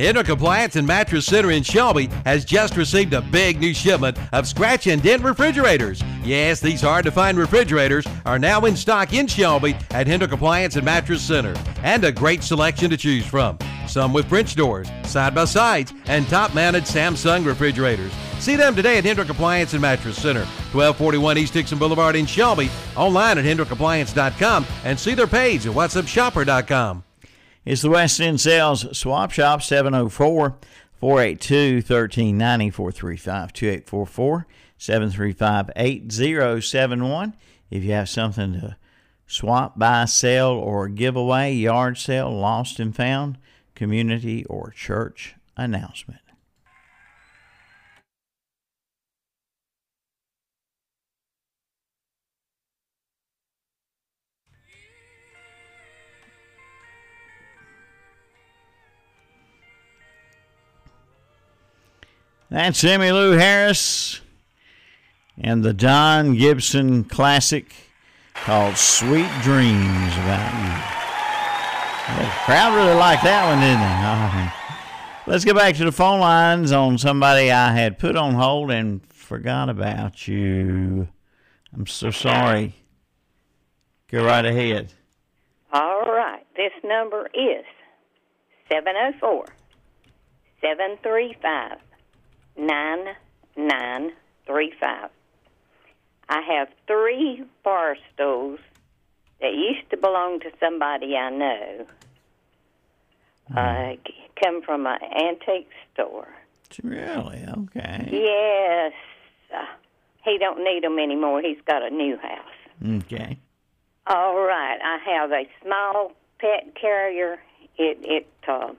Hendrick 0.00 0.30
Appliance 0.30 0.76
and 0.76 0.86
Mattress 0.86 1.26
Center 1.26 1.50
in 1.50 1.62
Shelby 1.62 2.06
has 2.24 2.46
just 2.46 2.74
received 2.78 3.12
a 3.12 3.20
big 3.20 3.60
new 3.60 3.74
shipment 3.74 4.16
of 4.32 4.48
scratch 4.48 4.86
and 4.86 5.02
dent 5.02 5.22
refrigerators. 5.22 6.02
Yes, 6.24 6.58
these 6.58 6.80
hard 6.80 7.04
to 7.04 7.10
find 7.10 7.36
refrigerators 7.36 8.06
are 8.24 8.38
now 8.38 8.64
in 8.64 8.76
stock 8.76 9.12
in 9.12 9.26
Shelby 9.26 9.76
at 9.90 10.06
Hendrick 10.06 10.32
Appliance 10.32 10.76
and 10.76 10.86
Mattress 10.86 11.20
Center, 11.20 11.54
and 11.82 12.02
a 12.02 12.12
great 12.12 12.42
selection 12.42 12.88
to 12.88 12.96
choose 12.96 13.26
from. 13.26 13.58
Some 13.86 14.14
with 14.14 14.26
French 14.26 14.54
doors, 14.54 14.88
side 15.04 15.34
by 15.34 15.44
sides, 15.44 15.92
and 16.06 16.26
top 16.28 16.54
mounted 16.54 16.84
Samsung 16.84 17.44
refrigerators. 17.44 18.12
See 18.38 18.56
them 18.56 18.74
today 18.74 18.96
at 18.96 19.04
Hendrick 19.04 19.28
Appliance 19.28 19.74
and 19.74 19.82
Mattress 19.82 20.16
Center, 20.16 20.46
1241 20.72 21.36
East 21.36 21.52
Dixon 21.52 21.78
Boulevard 21.78 22.16
in 22.16 22.24
Shelby, 22.24 22.70
online 22.96 23.36
at 23.36 23.44
hendrickappliance.com, 23.44 24.66
and 24.84 24.98
see 24.98 25.12
their 25.12 25.26
page 25.26 25.66
at 25.66 25.74
whatsupshopper.com. 25.74 27.04
It's 27.70 27.82
the 27.82 27.90
West 27.90 28.20
End 28.20 28.40
Sales 28.40 28.98
Swap 28.98 29.30
Shop, 29.30 29.62
704 29.62 30.56
482 30.98 31.76
1390 31.76 32.70
435 32.70 33.52
2844 33.52 34.46
735 34.76 35.70
8071. 35.76 37.36
If 37.70 37.84
you 37.84 37.92
have 37.92 38.08
something 38.08 38.54
to 38.54 38.76
swap, 39.28 39.78
buy, 39.78 40.06
sell, 40.06 40.54
or 40.54 40.88
give 40.88 41.14
away, 41.14 41.52
yard 41.52 41.96
sale, 41.96 42.32
lost 42.32 42.80
and 42.80 42.92
found, 42.92 43.38
community, 43.76 44.44
or 44.46 44.72
church 44.72 45.36
announcement. 45.56 46.22
That's 62.50 62.82
Emmylou 62.82 63.38
Harris 63.38 64.20
and 65.38 65.62
the 65.62 65.72
Don 65.72 66.34
Gibson 66.34 67.04
classic 67.04 67.72
called 68.34 68.76
Sweet 68.76 69.30
Dreams 69.42 70.12
About 70.14 70.52
You. 70.58 72.24
The 72.24 72.28
crowd 72.44 72.74
really 72.74 72.98
liked 72.98 73.22
that 73.22 73.46
one, 73.46 73.60
didn't 73.60 73.78
they? 75.26 75.32
Let's 75.32 75.44
get 75.44 75.54
back 75.54 75.76
to 75.76 75.84
the 75.84 75.92
phone 75.92 76.18
lines 76.18 76.72
on 76.72 76.98
somebody 76.98 77.52
I 77.52 77.70
had 77.70 78.00
put 78.00 78.16
on 78.16 78.34
hold 78.34 78.72
and 78.72 79.00
forgot 79.06 79.68
about 79.68 80.26
you. 80.26 81.06
I'm 81.72 81.86
so 81.86 82.10
sorry. 82.10 82.74
Go 84.08 84.24
right 84.24 84.44
ahead. 84.44 84.92
All 85.72 86.02
right. 86.02 86.44
This 86.56 86.72
number 86.82 87.28
is 87.32 87.64
704 88.68 89.46
735 90.60 91.78
9935. 92.56 95.10
I 96.28 96.40
have 96.42 96.68
three 96.86 97.42
bar 97.64 97.96
stools 98.14 98.60
that 99.40 99.54
used 99.54 99.90
to 99.90 99.96
belong 99.96 100.38
to 100.40 100.50
somebody 100.60 101.16
I 101.16 101.30
know. 101.30 101.86
Uh, 103.56 103.94
come 104.40 104.62
from 104.62 104.86
an 104.86 104.98
antique 105.12 105.68
store. 105.92 106.28
Really? 106.84 107.44
Okay. 107.58 108.08
Yes. 108.12 108.92
Uh, 109.52 109.64
he 110.24 110.38
don't 110.38 110.62
need 110.62 110.84
them 110.84 110.98
anymore. 110.98 111.42
He's 111.42 111.60
got 111.66 111.82
a 111.82 111.90
new 111.90 112.16
house. 112.16 113.02
Okay. 113.04 113.38
All 114.06 114.38
right. 114.38 114.78
I 114.82 114.98
have 115.10 115.32
a 115.32 115.44
small 115.62 116.12
pet 116.38 116.74
carrier. 116.80 117.40
It 117.76 117.98
it 118.02 118.28
uh, 118.46 118.72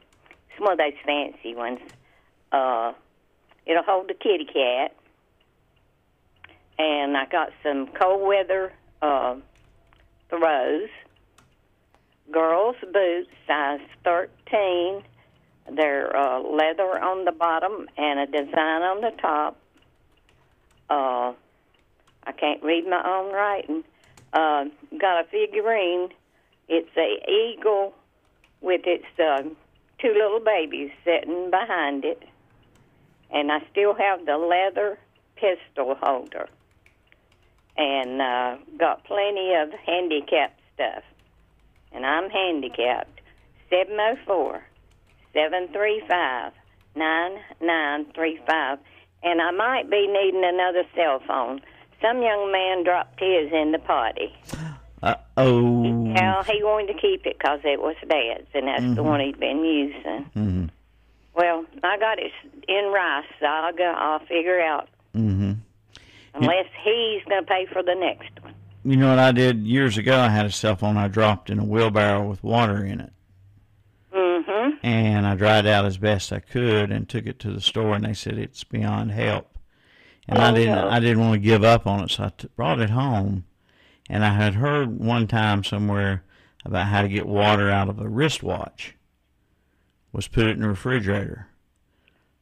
it's 0.50 0.60
one 0.60 0.74
of 0.74 0.78
those 0.78 0.94
fancy 1.06 1.56
ones. 1.56 1.80
Uh, 2.52 2.94
it'll 3.66 3.84
hold 3.84 4.10
the 4.10 4.14
kitty 4.14 4.46
cat. 4.46 4.96
And 6.80 7.16
I 7.16 7.26
got 7.26 7.50
some 7.64 7.88
cold 7.88 8.28
weather 8.28 8.74
uh, 9.02 9.36
throws. 10.30 10.90
Girls' 12.32 12.76
boots, 12.94 13.30
size 13.46 13.82
13. 14.04 15.04
They're 15.76 16.16
uh, 16.16 16.40
leather 16.40 17.00
on 17.00 17.26
the 17.26 17.32
bottom 17.32 17.88
and 17.98 18.20
a 18.20 18.26
design 18.26 18.82
on 18.82 19.02
the 19.02 19.12
top. 19.22 19.58
Uh, 20.90 21.34
I 22.24 22.32
can't 22.32 22.64
read 22.64 22.88
my 22.88 23.02
own 23.06 23.34
writing. 23.34 23.84
Uh, 24.34 24.66
got 25.00 25.22
a 25.22 25.28
figurine. 25.30 26.10
It's 26.68 26.90
a 26.98 27.30
eagle 27.30 27.94
with 28.62 28.82
its 28.86 29.06
uh, 29.20 29.44
two 30.00 30.14
little 30.14 30.40
babies 30.40 30.92
sitting 31.04 31.50
behind 31.50 32.06
it, 32.06 32.24
and 33.32 33.52
I 33.52 33.60
still 33.72 33.94
have 33.94 34.26
the 34.26 34.38
leather 34.38 34.98
pistol 35.36 35.96
holder, 36.02 36.48
and 37.78 38.22
uh, 38.22 38.58
got 38.78 39.04
plenty 39.06 39.54
of 39.56 39.72
handicap 39.86 40.58
stuff. 40.76 41.04
And 41.94 42.06
I'm 42.06 42.30
handicapped. 42.30 43.20
Seven 43.70 43.96
zero 43.96 44.18
four 44.26 44.64
seven 45.34 45.68
three 45.74 46.02
five 46.08 46.52
9935. 46.96 48.80
And 49.24 49.42
I 49.42 49.52
might 49.52 49.90
be 49.90 50.08
needing 50.08 50.44
another 50.44 50.84
cell 50.96 51.22
phone. 51.28 51.62
Some 52.02 52.22
young 52.22 52.52
man 52.52 52.84
dropped 52.84 53.20
his 53.20 53.52
in 53.54 53.72
the 53.72 53.80
potty. 53.80 54.34
Uh 55.04 55.16
oh. 55.38 55.82
Well, 56.14 56.44
he 56.44 56.64
wanted 56.64 56.94
to 56.94 57.00
keep 57.00 57.26
it 57.26 57.38
because 57.38 57.60
it 57.64 57.80
was 57.80 57.96
Dad's, 58.08 58.48
and 58.54 58.68
that's 58.68 58.96
the 58.96 59.02
Mhm. 59.02 59.06
one 59.06 59.20
he'd 59.20 59.40
been 59.40 59.64
using. 59.64 60.26
Mm-hmm. 60.36 60.66
Well, 61.36 61.66
I 61.84 61.98
got 61.98 62.20
it 62.20 62.32
in 62.68 62.86
rice, 62.94 63.26
so 63.40 63.46
I'll 63.46 63.74
go. 63.74 63.86
I'll 63.96 64.20
figure 64.26 64.60
out 64.62 64.90
Mm-hmm. 65.16 65.54
unless 66.36 66.66
he's 66.84 67.24
going 67.28 67.44
to 67.44 67.48
pay 67.48 67.66
for 67.72 67.84
the 67.84 67.96
next 67.96 68.30
one. 68.42 68.54
You 68.86 68.96
know 68.98 69.10
what 69.10 69.20
I 69.20 69.32
did 69.34 69.68
years 69.68 69.98
ago? 69.98 70.18
I 70.18 70.30
had 70.30 70.46
a 70.46 70.52
cell 70.52 70.76
phone 70.76 70.96
I 70.98 71.08
dropped 71.10 71.50
in 71.50 71.60
a 71.60 71.66
wheelbarrow 71.66 72.28
with 72.28 72.44
water 72.44 72.84
in 72.84 73.02
it. 73.02 73.14
Mm-hmm. 74.14 74.86
and 74.86 75.26
I 75.26 75.36
dried 75.36 75.66
out 75.66 75.86
as 75.86 75.98
best 75.98 76.34
I 76.34 76.40
could 76.40 76.92
and 76.92 77.08
took 77.08 77.26
it 77.26 77.40
to 77.40 77.52
the 77.52 77.62
store 77.62 77.96
and 77.96 78.04
they 78.04 78.14
said 78.14 78.38
it's 78.38 78.64
beyond 78.66 79.12
help. 79.12 79.58
And 80.28 80.38
I 80.40 80.52
Oh, 80.52 80.56
didn't 80.56 80.76
no. 80.76 80.90
I 80.90 81.00
didn't 81.00 81.20
want 81.20 81.34
to 81.34 81.40
give 81.40 81.64
up 81.64 81.88
on 81.88 82.04
it, 82.04 82.12
so 82.12 82.24
I 82.26 82.30
t- 82.38 82.48
brought 82.56 82.80
it 82.80 82.90
home. 82.90 83.46
And 84.10 84.26
I 84.26 84.34
had 84.34 84.56
heard 84.56 85.00
one 85.00 85.28
time 85.28 85.64
somewhere 85.64 86.24
about 86.66 86.88
how 86.88 87.02
to 87.02 87.08
get 87.08 87.26
water 87.26 87.70
out 87.70 87.88
of 87.90 88.00
a 88.00 88.08
wristwatch. 88.10 88.96
Was 90.14 90.28
put 90.28 90.46
it 90.46 90.52
in 90.52 90.62
the 90.62 90.68
refrigerator. 90.68 91.48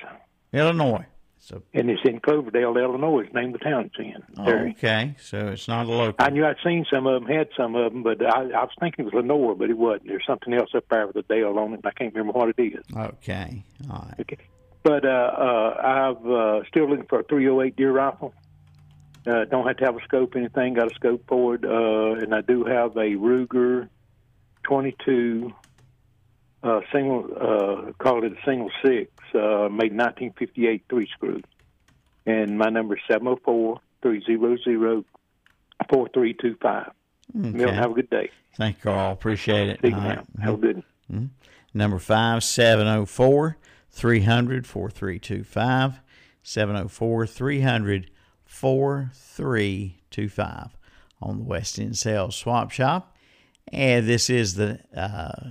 Illinois. 0.52 1.06
So, 1.42 1.62
And 1.72 1.90
it's 1.90 2.02
in 2.04 2.20
Cloverdale, 2.20 2.76
Illinois. 2.76 3.22
Is 3.22 3.32
named 3.32 3.54
the 3.54 3.58
town 3.58 3.90
it's 3.92 3.98
in. 3.98 4.44
Terry. 4.44 4.70
okay. 4.76 5.14
So 5.20 5.48
it's 5.48 5.68
not 5.68 5.86
a 5.86 5.90
local. 5.90 6.14
I 6.18 6.28
knew 6.30 6.44
I'd 6.44 6.56
seen 6.62 6.84
some 6.92 7.06
of 7.06 7.22
them, 7.22 7.30
had 7.30 7.48
some 7.56 7.74
of 7.74 7.92
them, 7.92 8.02
but 8.02 8.22
I, 8.22 8.42
I 8.42 8.64
was 8.64 8.70
thinking 8.78 9.06
it 9.06 9.12
was 9.12 9.14
Lenore, 9.14 9.54
but 9.54 9.70
it 9.70 9.78
wasn't. 9.78 10.08
There's 10.08 10.26
something 10.26 10.52
else 10.52 10.70
up 10.74 10.84
there 10.90 11.06
with 11.06 11.16
the 11.16 11.22
Dale 11.22 11.58
on 11.58 11.72
it, 11.72 11.76
and 11.76 11.86
I 11.86 11.92
can't 11.92 12.14
remember 12.14 12.38
what 12.38 12.50
it 12.56 12.62
is. 12.62 12.84
Okay. 12.94 13.64
All 13.90 14.06
right. 14.06 14.20
Okay. 14.20 14.36
But 14.82 15.04
uh, 15.04 15.08
uh, 15.08 15.80
I've 15.82 16.26
uh, 16.30 16.64
still 16.68 16.88
looking 16.88 17.06
for 17.06 17.20
a 17.20 17.24
308 17.24 17.74
deer 17.74 17.92
rifle. 17.92 18.34
Uh, 19.26 19.44
don't 19.44 19.66
have 19.66 19.76
to 19.78 19.84
have 19.84 19.96
a 19.96 20.02
scope, 20.04 20.34
or 20.34 20.38
anything. 20.38 20.74
Got 20.74 20.92
a 20.92 20.94
scope 20.94 21.24
for 21.26 21.54
it, 21.54 21.64
uh, 21.64 22.22
and 22.22 22.34
I 22.34 22.40
do 22.42 22.64
have 22.64 22.96
a 22.96 23.16
Ruger 23.16 23.88
22 24.64 25.52
uh, 26.62 26.80
single. 26.92 27.24
Uh, 27.36 27.92
call 28.02 28.22
it 28.24 28.32
a 28.32 28.36
single 28.44 28.70
six, 28.84 29.10
uh, 29.34 29.68
made 29.70 29.94
1958 29.96 30.82
three 30.88 31.08
screw. 31.14 31.40
And 32.26 32.58
my 32.58 32.68
number 32.68 32.96
is 32.96 33.02
704 33.10 33.80
300 34.02 35.04
4325. 35.88 36.90
Milton, 37.32 37.60
Okay. 37.64 37.74
have 37.74 37.92
a 37.92 37.94
good 37.94 38.10
day. 38.10 38.28
Thank 38.56 38.76
you, 38.78 38.82
Carl. 38.90 39.12
Appreciate 39.12 39.68
it. 39.70 39.80
See 39.82 39.92
All. 39.92 40.00
Have 40.42 40.54
a 40.54 40.56
good 40.56 40.82
Mhm. 41.10 41.30
Number 41.72 41.98
five, 41.98 42.42
704 42.44 43.56
300 43.90 44.66
4325. 44.66 46.00
704 46.42 47.26
300 47.26 48.10
4325 48.44 50.76
on 51.22 51.38
the 51.38 51.44
West 51.44 51.78
End 51.78 51.96
Sales 51.96 52.36
Swap 52.36 52.70
Shop. 52.70 53.16
And 53.72 54.06
this 54.06 54.28
is 54.30 54.54
the 54.54 54.80
uh, 54.96 55.50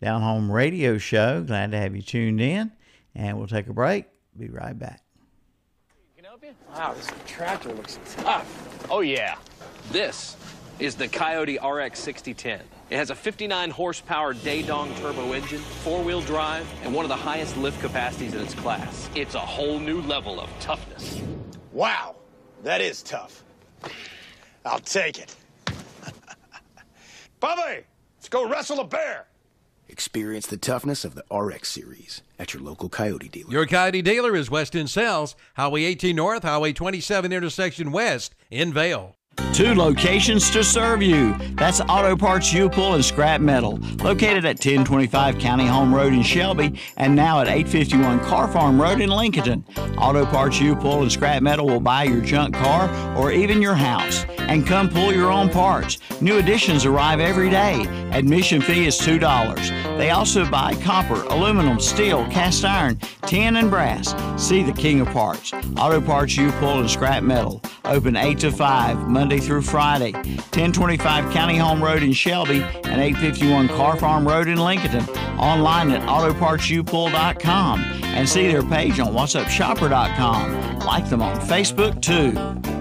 Down 0.00 0.22
Home 0.22 0.50
Radio 0.50 0.98
Show. 0.98 1.42
Glad 1.42 1.70
to 1.72 1.78
have 1.78 1.96
you 1.96 2.02
tuned 2.02 2.40
in. 2.40 2.72
And 3.14 3.38
we'll 3.38 3.46
take 3.46 3.66
a 3.66 3.72
break. 3.72 4.06
Be 4.36 4.48
right 4.48 4.78
back. 4.78 5.02
Wow, 6.74 6.92
this 6.92 7.08
tractor 7.26 7.72
looks 7.72 7.98
tough. 8.18 8.86
Oh, 8.90 9.00
yeah. 9.00 9.36
This 9.90 10.36
is 10.78 10.94
the 10.94 11.08
Kioti 11.08 11.56
RX 11.56 11.98
6010. 12.00 12.60
It 12.90 12.96
has 12.96 13.08
a 13.08 13.14
59 13.14 13.70
horsepower 13.70 14.34
Daedong 14.34 14.94
turbo 14.98 15.32
engine, 15.32 15.60
four 15.60 16.02
wheel 16.02 16.20
drive, 16.20 16.68
and 16.84 16.94
one 16.94 17.04
of 17.04 17.08
the 17.08 17.16
highest 17.16 17.56
lift 17.56 17.80
capacities 17.80 18.34
in 18.34 18.42
its 18.42 18.54
class. 18.54 19.08
It's 19.14 19.34
a 19.34 19.40
whole 19.40 19.78
new 19.78 20.02
level 20.02 20.38
of 20.38 20.50
toughness. 20.60 21.20
Wow, 21.72 22.16
that 22.62 22.82
is 22.82 23.02
tough. 23.02 23.42
I'll 24.66 24.78
take 24.80 25.18
it. 25.18 25.34
Bubby, 27.40 27.84
let's 28.18 28.28
go 28.28 28.46
wrestle 28.46 28.80
a 28.80 28.84
bear. 28.86 29.26
Experience 29.88 30.46
the 30.46 30.56
toughness 30.56 31.04
of 31.04 31.14
the 31.14 31.24
RX 31.34 31.70
series 31.70 32.22
at 32.38 32.52
your 32.52 32.62
local 32.62 32.90
Kioti 32.90 33.30
dealer. 33.30 33.50
Your 33.50 33.66
Kioti 33.66 34.02
dealer 34.02 34.34
is 34.34 34.50
West 34.50 34.74
Sales, 34.88 35.36
Highway 35.54 35.84
18 35.84 36.16
North, 36.16 36.42
Highway 36.42 36.72
27 36.72 37.32
intersection 37.32 37.92
west 37.92 38.34
in 38.50 38.72
Vale. 38.72 39.16
Two 39.52 39.74
locations 39.74 40.50
to 40.50 40.62
serve 40.62 41.02
you. 41.02 41.34
That's 41.54 41.80
Auto 41.80 42.14
Parts 42.16 42.52
U-Pull 42.52 42.94
and 42.94 43.04
Scrap 43.04 43.40
Metal, 43.40 43.78
located 44.02 44.44
at 44.44 44.56
1025 44.56 45.38
County 45.38 45.66
Home 45.66 45.94
Road 45.94 46.12
in 46.12 46.22
Shelby 46.22 46.78
and 46.98 47.16
now 47.16 47.40
at 47.40 47.48
851 47.48 48.20
Car 48.20 48.48
Farm 48.48 48.80
Road 48.80 49.00
in 49.00 49.08
Lincoln. 49.08 49.64
Auto 49.96 50.26
Parts 50.26 50.60
U-Pull 50.60 51.02
and 51.02 51.10
Scrap 51.12 51.42
Metal 51.42 51.66
will 51.66 51.80
buy 51.80 52.04
your 52.04 52.20
junk 52.20 52.54
car 52.54 52.90
or 53.16 53.32
even 53.32 53.62
your 53.62 53.74
house 53.74 54.26
and 54.40 54.66
come 54.66 54.88
pull 54.88 55.12
your 55.12 55.30
own 55.32 55.48
parts. 55.48 55.98
New 56.20 56.38
additions 56.38 56.84
arrive 56.84 57.20
every 57.20 57.48
day. 57.48 57.86
Admission 58.12 58.60
fee 58.60 58.86
is 58.86 58.98
$2. 58.98 59.85
They 59.96 60.10
also 60.10 60.48
buy 60.48 60.74
copper, 60.82 61.22
aluminum, 61.30 61.80
steel, 61.80 62.26
cast 62.26 62.64
iron, 62.64 62.98
tin, 63.26 63.56
and 63.56 63.70
brass. 63.70 64.14
See 64.36 64.62
the 64.62 64.72
king 64.72 65.00
of 65.00 65.08
parts. 65.08 65.52
Auto 65.78 66.00
Parts 66.00 66.36
U-Pull 66.36 66.80
and 66.80 66.90
Scrap 66.90 67.22
Metal. 67.22 67.62
Open 67.84 68.16
8 68.16 68.38
to 68.40 68.50
5, 68.50 69.08
Monday 69.08 69.38
through 69.38 69.62
Friday. 69.62 70.12
1025 70.12 71.32
County 71.32 71.56
Home 71.56 71.82
Road 71.82 72.02
in 72.02 72.12
Shelby 72.12 72.62
and 72.62 73.00
851 73.00 73.68
Car 73.68 73.96
Farm 73.96 74.26
Road 74.28 74.48
in 74.48 74.58
Lincoln. 74.58 75.02
Online 75.38 75.90
at 75.92 76.02
autopartsupull.com 76.02 77.80
and 77.80 78.28
see 78.28 78.48
their 78.48 78.62
page 78.62 79.00
on 79.00 79.14
whatsupshopper.com. 79.14 80.78
Like 80.80 81.08
them 81.08 81.22
on 81.22 81.40
Facebook 81.40 82.02
too. 82.02 82.75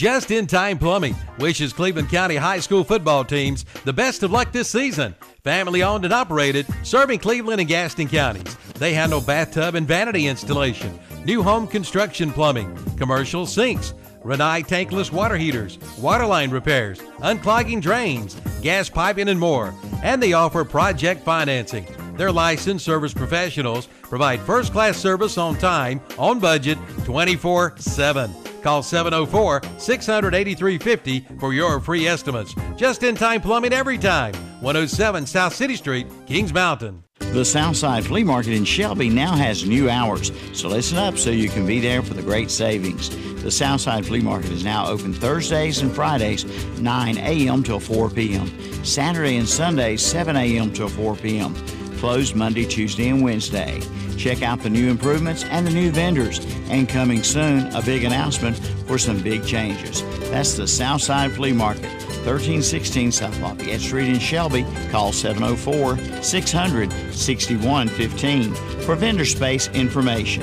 Just 0.00 0.30
in 0.30 0.46
Time 0.46 0.78
Plumbing 0.78 1.14
wishes 1.38 1.74
Cleveland 1.74 2.08
County 2.08 2.36
High 2.36 2.60
School 2.60 2.84
football 2.84 3.22
teams 3.22 3.66
the 3.84 3.92
best 3.92 4.22
of 4.22 4.30
luck 4.30 4.50
this 4.50 4.70
season. 4.70 5.14
Family 5.44 5.82
owned 5.82 6.06
and 6.06 6.14
operated, 6.14 6.66
serving 6.82 7.18
Cleveland 7.18 7.60
and 7.60 7.68
Gaston 7.68 8.08
counties. 8.08 8.56
They 8.78 8.94
handle 8.94 9.20
bathtub 9.20 9.74
and 9.74 9.86
vanity 9.86 10.26
installation, 10.26 10.98
new 11.26 11.42
home 11.42 11.66
construction 11.66 12.32
plumbing, 12.32 12.74
commercial 12.96 13.44
sinks, 13.44 13.92
Rinnai 14.24 14.66
tankless 14.66 15.12
water 15.12 15.36
heaters, 15.36 15.78
water 15.98 16.24
line 16.24 16.50
repairs, 16.50 16.98
unclogging 17.18 17.82
drains, 17.82 18.40
gas 18.62 18.88
piping, 18.88 19.28
and 19.28 19.38
more. 19.38 19.74
And 20.02 20.22
they 20.22 20.32
offer 20.32 20.64
project 20.64 21.24
financing. 21.24 21.86
Their 22.16 22.32
licensed 22.32 22.86
service 22.86 23.12
professionals 23.12 23.86
provide 24.00 24.40
first 24.40 24.72
class 24.72 24.96
service 24.96 25.36
on 25.36 25.58
time, 25.58 26.00
on 26.16 26.38
budget, 26.38 26.78
24 27.04 27.74
7. 27.76 28.34
Call 28.62 28.82
704 28.82 29.62
683 29.78 30.78
50 30.78 31.26
for 31.38 31.52
your 31.52 31.80
free 31.80 32.06
estimates. 32.06 32.54
Just 32.76 33.02
in 33.02 33.14
time 33.14 33.40
plumbing 33.40 33.72
every 33.72 33.98
time. 33.98 34.34
107 34.60 35.26
South 35.26 35.54
City 35.54 35.76
Street, 35.76 36.06
Kings 36.26 36.52
Mountain. 36.52 37.02
The 37.18 37.44
Southside 37.44 38.04
Flea 38.04 38.24
Market 38.24 38.54
in 38.54 38.64
Shelby 38.64 39.08
now 39.08 39.36
has 39.36 39.64
new 39.64 39.88
hours, 39.88 40.32
so 40.52 40.68
listen 40.68 40.98
up 40.98 41.16
so 41.16 41.30
you 41.30 41.48
can 41.48 41.64
be 41.64 41.78
there 41.78 42.02
for 42.02 42.12
the 42.12 42.22
great 42.22 42.50
savings. 42.50 43.08
The 43.42 43.52
Southside 43.52 44.04
Flea 44.04 44.20
Market 44.20 44.50
is 44.50 44.64
now 44.64 44.88
open 44.88 45.14
Thursdays 45.14 45.80
and 45.80 45.94
Fridays, 45.94 46.44
9 46.80 47.18
a.m. 47.18 47.62
till 47.62 47.78
4 47.78 48.10
p.m., 48.10 48.84
Saturday 48.84 49.36
and 49.36 49.48
Sunday, 49.48 49.96
7 49.96 50.34
a.m. 50.36 50.72
till 50.72 50.88
4 50.88 51.14
p.m., 51.16 51.54
closed 52.00 52.34
Monday, 52.34 52.64
Tuesday, 52.64 53.10
and 53.10 53.22
Wednesday. 53.22 53.80
Check 54.16 54.42
out 54.42 54.60
the 54.60 54.70
new 54.70 54.90
improvements 54.90 55.44
and 55.44 55.66
the 55.66 55.70
new 55.70 55.90
vendors. 55.90 56.40
And 56.70 56.88
coming 56.88 57.22
soon, 57.22 57.66
a 57.74 57.82
big 57.82 58.04
announcement 58.04 58.56
for 58.86 58.98
some 58.98 59.22
big 59.22 59.46
changes. 59.46 60.02
That's 60.30 60.54
the 60.54 60.66
Southside 60.66 61.32
Flea 61.32 61.52
Market, 61.52 61.92
1316 62.24 63.12
South 63.12 63.38
Lafayette 63.40 63.80
Street 63.80 64.08
in 64.08 64.18
Shelby. 64.18 64.64
Call 64.90 65.12
704 65.12 66.22
600 66.22 66.90
6115 67.12 68.54
for 68.82 68.94
vendor 68.96 69.26
space 69.26 69.68
information. 69.68 70.42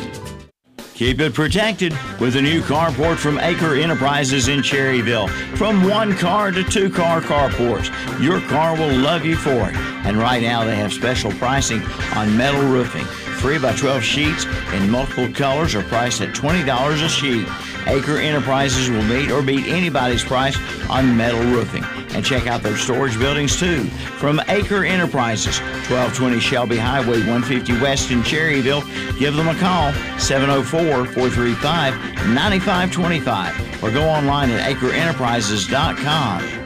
Keep 0.93 1.19
it 1.19 1.33
protected 1.35 1.93
with 2.19 2.35
a 2.37 2.41
new 2.41 2.61
carport 2.61 3.17
from 3.17 3.37
Acre 3.39 3.75
Enterprises 3.75 4.47
in 4.47 4.61
Cherryville. 4.61 5.29
From 5.55 5.83
one 5.83 6.15
car 6.17 6.49
to 6.51 6.63
two 6.63 6.89
car 6.89 7.21
carports, 7.21 7.91
your 8.19 8.41
car 8.41 8.75
will 8.75 8.95
love 8.97 9.23
you 9.23 9.35
for 9.35 9.69
it. 9.69 9.96
And 10.07 10.17
right 10.17 10.41
now 10.41 10.63
they 10.63 10.77
have 10.77 10.93
special 10.93 11.31
pricing 11.33 11.81
on 12.15 12.35
metal 12.37 12.61
roofing. 12.61 13.03
3 13.39 13.59
by 13.59 13.75
12 13.75 14.01
sheets 14.01 14.45
in 14.73 14.89
multiple 14.89 15.29
colors 15.33 15.75
are 15.75 15.83
priced 15.83 16.21
at 16.21 16.33
$20 16.33 17.03
a 17.03 17.09
sheet. 17.09 17.45
Acre 17.87 18.17
Enterprises 18.17 18.89
will 18.89 19.03
meet 19.03 19.29
or 19.29 19.41
beat 19.41 19.67
anybody's 19.67 20.23
price 20.23 20.57
on 20.89 21.17
metal 21.17 21.41
roofing. 21.41 21.83
And 22.15 22.23
check 22.23 22.47
out 22.47 22.63
their 22.63 22.77
storage 22.77 23.19
buildings 23.19 23.59
too. 23.59 23.83
From 24.17 24.41
Acre 24.47 24.85
Enterprises, 24.85 25.59
1220 25.89 26.39
Shelby 26.39 26.77
Highway 26.77 27.19
150 27.19 27.73
West 27.81 28.09
in 28.09 28.21
Cherryville, 28.21 28.83
give 29.19 29.35
them 29.35 29.49
a 29.49 29.55
call 29.55 29.91
704 30.17 31.05
435 31.05 31.93
9525 32.33 33.83
or 33.83 33.91
go 33.91 34.07
online 34.07 34.51
at 34.51 34.73
acreenterprises.com. 34.73 36.56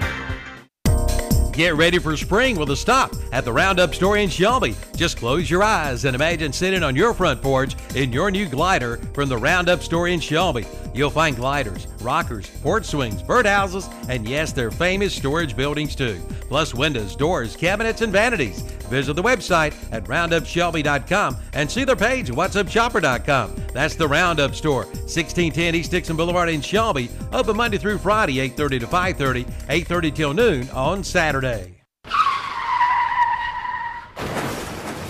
Get 1.62 1.76
ready 1.76 2.00
for 2.00 2.18
spring 2.18 2.58
with 2.58 2.72
a 2.72 2.76
stop 2.76 3.14
at 3.32 3.46
the 3.46 3.54
Roundup 3.54 3.94
store 3.94 4.18
in 4.18 4.30
Shelby. 4.30 4.76
Just 4.96 5.18
close 5.18 5.48
your 5.48 5.62
eyes 5.62 6.06
and 6.06 6.16
imagine 6.16 6.52
sitting 6.52 6.82
on 6.82 6.96
your 6.96 7.14
front 7.14 7.40
porch 7.40 7.76
in 7.94 8.12
your 8.12 8.32
new 8.32 8.48
glider 8.48 8.98
from 9.14 9.30
the 9.30 9.38
Roundup 9.38 9.84
store 9.84 10.08
in 10.08 10.20
Shelby. 10.20 10.66
You'll 10.94 11.10
find 11.10 11.36
gliders, 11.36 11.88
rockers, 12.02 12.50
porch 12.62 12.86
swings, 12.86 13.24
birdhouses, 13.24 13.92
and 14.10 14.28
yes, 14.28 14.52
their 14.52 14.72
famous 14.72 15.14
storage 15.14 15.56
buildings 15.56 15.96
too. 15.96 16.20
Plus 16.48 16.74
windows, 16.74 17.16
doors, 17.16 17.56
cabinets, 17.56 18.02
and 18.02 18.12
vanities. 18.12 18.62
Visit 18.90 19.14
the 19.14 19.24
website 19.24 19.74
at 19.92 20.04
roundupshelby.com 20.06 21.38
and 21.54 21.72
see 21.72 21.86
their 21.86 21.96
page 21.96 22.30
at 22.30 22.36
whatsupshopper.com. 22.36 23.56
That's 23.74 23.96
the 23.96 24.08
Roundup 24.08 24.54
Store, 24.54 24.84
1610 24.84 25.76
East 25.76 25.92
Dixon 25.92 26.18
Boulevard 26.18 26.50
in 26.50 26.62
Shelby, 26.62 27.10
open 27.32 27.56
Monday 27.56 27.78
through 27.78 28.00
Friday, 28.00 28.38
8.30 28.50 28.80
to 28.82 28.88
5.30, 28.88 29.46
8.30 29.46 30.16
till 30.16 30.34
noon 30.34 30.70
on 30.72 31.04
Saturday. 31.04 31.81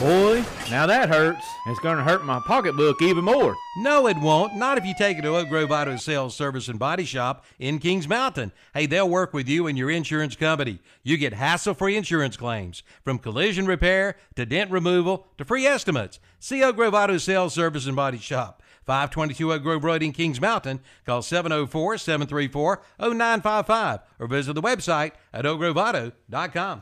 Boy, 0.01 0.43
now 0.71 0.87
that 0.87 1.09
hurts. 1.09 1.45
It's 1.67 1.79
going 1.79 1.97
to 1.97 2.03
hurt 2.03 2.25
my 2.25 2.39
pocketbook 2.39 3.03
even 3.03 3.23
more. 3.23 3.55
No, 3.77 4.07
it 4.07 4.17
won't. 4.17 4.55
Not 4.55 4.79
if 4.79 4.85
you 4.85 4.95
take 4.97 5.19
it 5.19 5.21
to 5.21 5.37
Oak 5.37 5.47
Grove 5.47 5.69
Auto 5.69 5.95
Sales 5.95 6.35
Service 6.35 6.67
and 6.67 6.79
Body 6.79 7.05
Shop 7.05 7.45
in 7.59 7.77
Kings 7.77 8.07
Mountain. 8.07 8.51
Hey, 8.73 8.87
they'll 8.87 9.07
work 9.07 9.31
with 9.31 9.47
you 9.47 9.67
and 9.67 9.77
your 9.77 9.91
insurance 9.91 10.35
company. 10.35 10.79
You 11.03 11.17
get 11.17 11.33
hassle-free 11.33 11.95
insurance 11.95 12.35
claims, 12.35 12.81
from 13.03 13.19
collision 13.19 13.67
repair 13.67 14.15
to 14.35 14.43
dent 14.43 14.71
removal 14.71 15.27
to 15.37 15.45
free 15.45 15.67
estimates. 15.67 16.19
See 16.39 16.63
Oak 16.63 16.77
Grove 16.77 16.95
Auto 16.95 17.19
Sales 17.19 17.53
Service 17.53 17.85
and 17.85 17.95
Body 17.95 18.17
Shop. 18.17 18.63
522 18.87 19.53
Oak 19.53 19.61
Grove 19.61 19.83
Road 19.83 20.01
in 20.01 20.13
Kings 20.13 20.41
Mountain. 20.41 20.79
Call 21.05 21.21
704-734-0955 21.21 24.01
or 24.17 24.25
visit 24.25 24.53
the 24.53 24.63
website 24.63 25.11
at 25.31 25.45
oakgroveauto.com. 25.45 26.81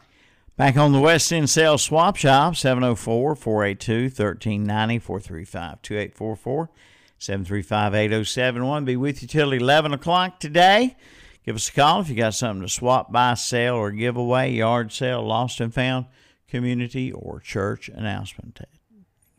Back 0.59 0.75
on 0.75 0.91
the 0.91 0.99
West 0.99 1.31
End 1.31 1.49
Sales 1.49 1.83
Swap 1.83 2.17
Shop, 2.17 2.53
704 2.53 3.33
482 3.33 4.03
1390 4.07 4.99
435 4.99 5.81
2844 5.81 6.69
735 7.17 7.95
8071. 7.95 8.83
Be 8.83 8.97
with 8.97 9.21
you 9.21 9.29
till 9.29 9.53
11 9.53 9.93
o'clock 9.93 10.37
today. 10.41 10.97
Give 11.45 11.55
us 11.55 11.69
a 11.69 11.71
call 11.71 12.01
if 12.01 12.09
you 12.09 12.15
got 12.15 12.33
something 12.33 12.63
to 12.63 12.67
swap, 12.67 13.09
buy, 13.09 13.35
sell, 13.35 13.75
or 13.75 13.91
give 13.91 14.17
away, 14.17 14.51
yard 14.51 14.91
sale, 14.91 15.25
lost 15.25 15.61
and 15.61 15.73
found, 15.73 16.07
community, 16.49 17.09
or 17.09 17.39
church 17.39 17.87
announcement. 17.87 18.59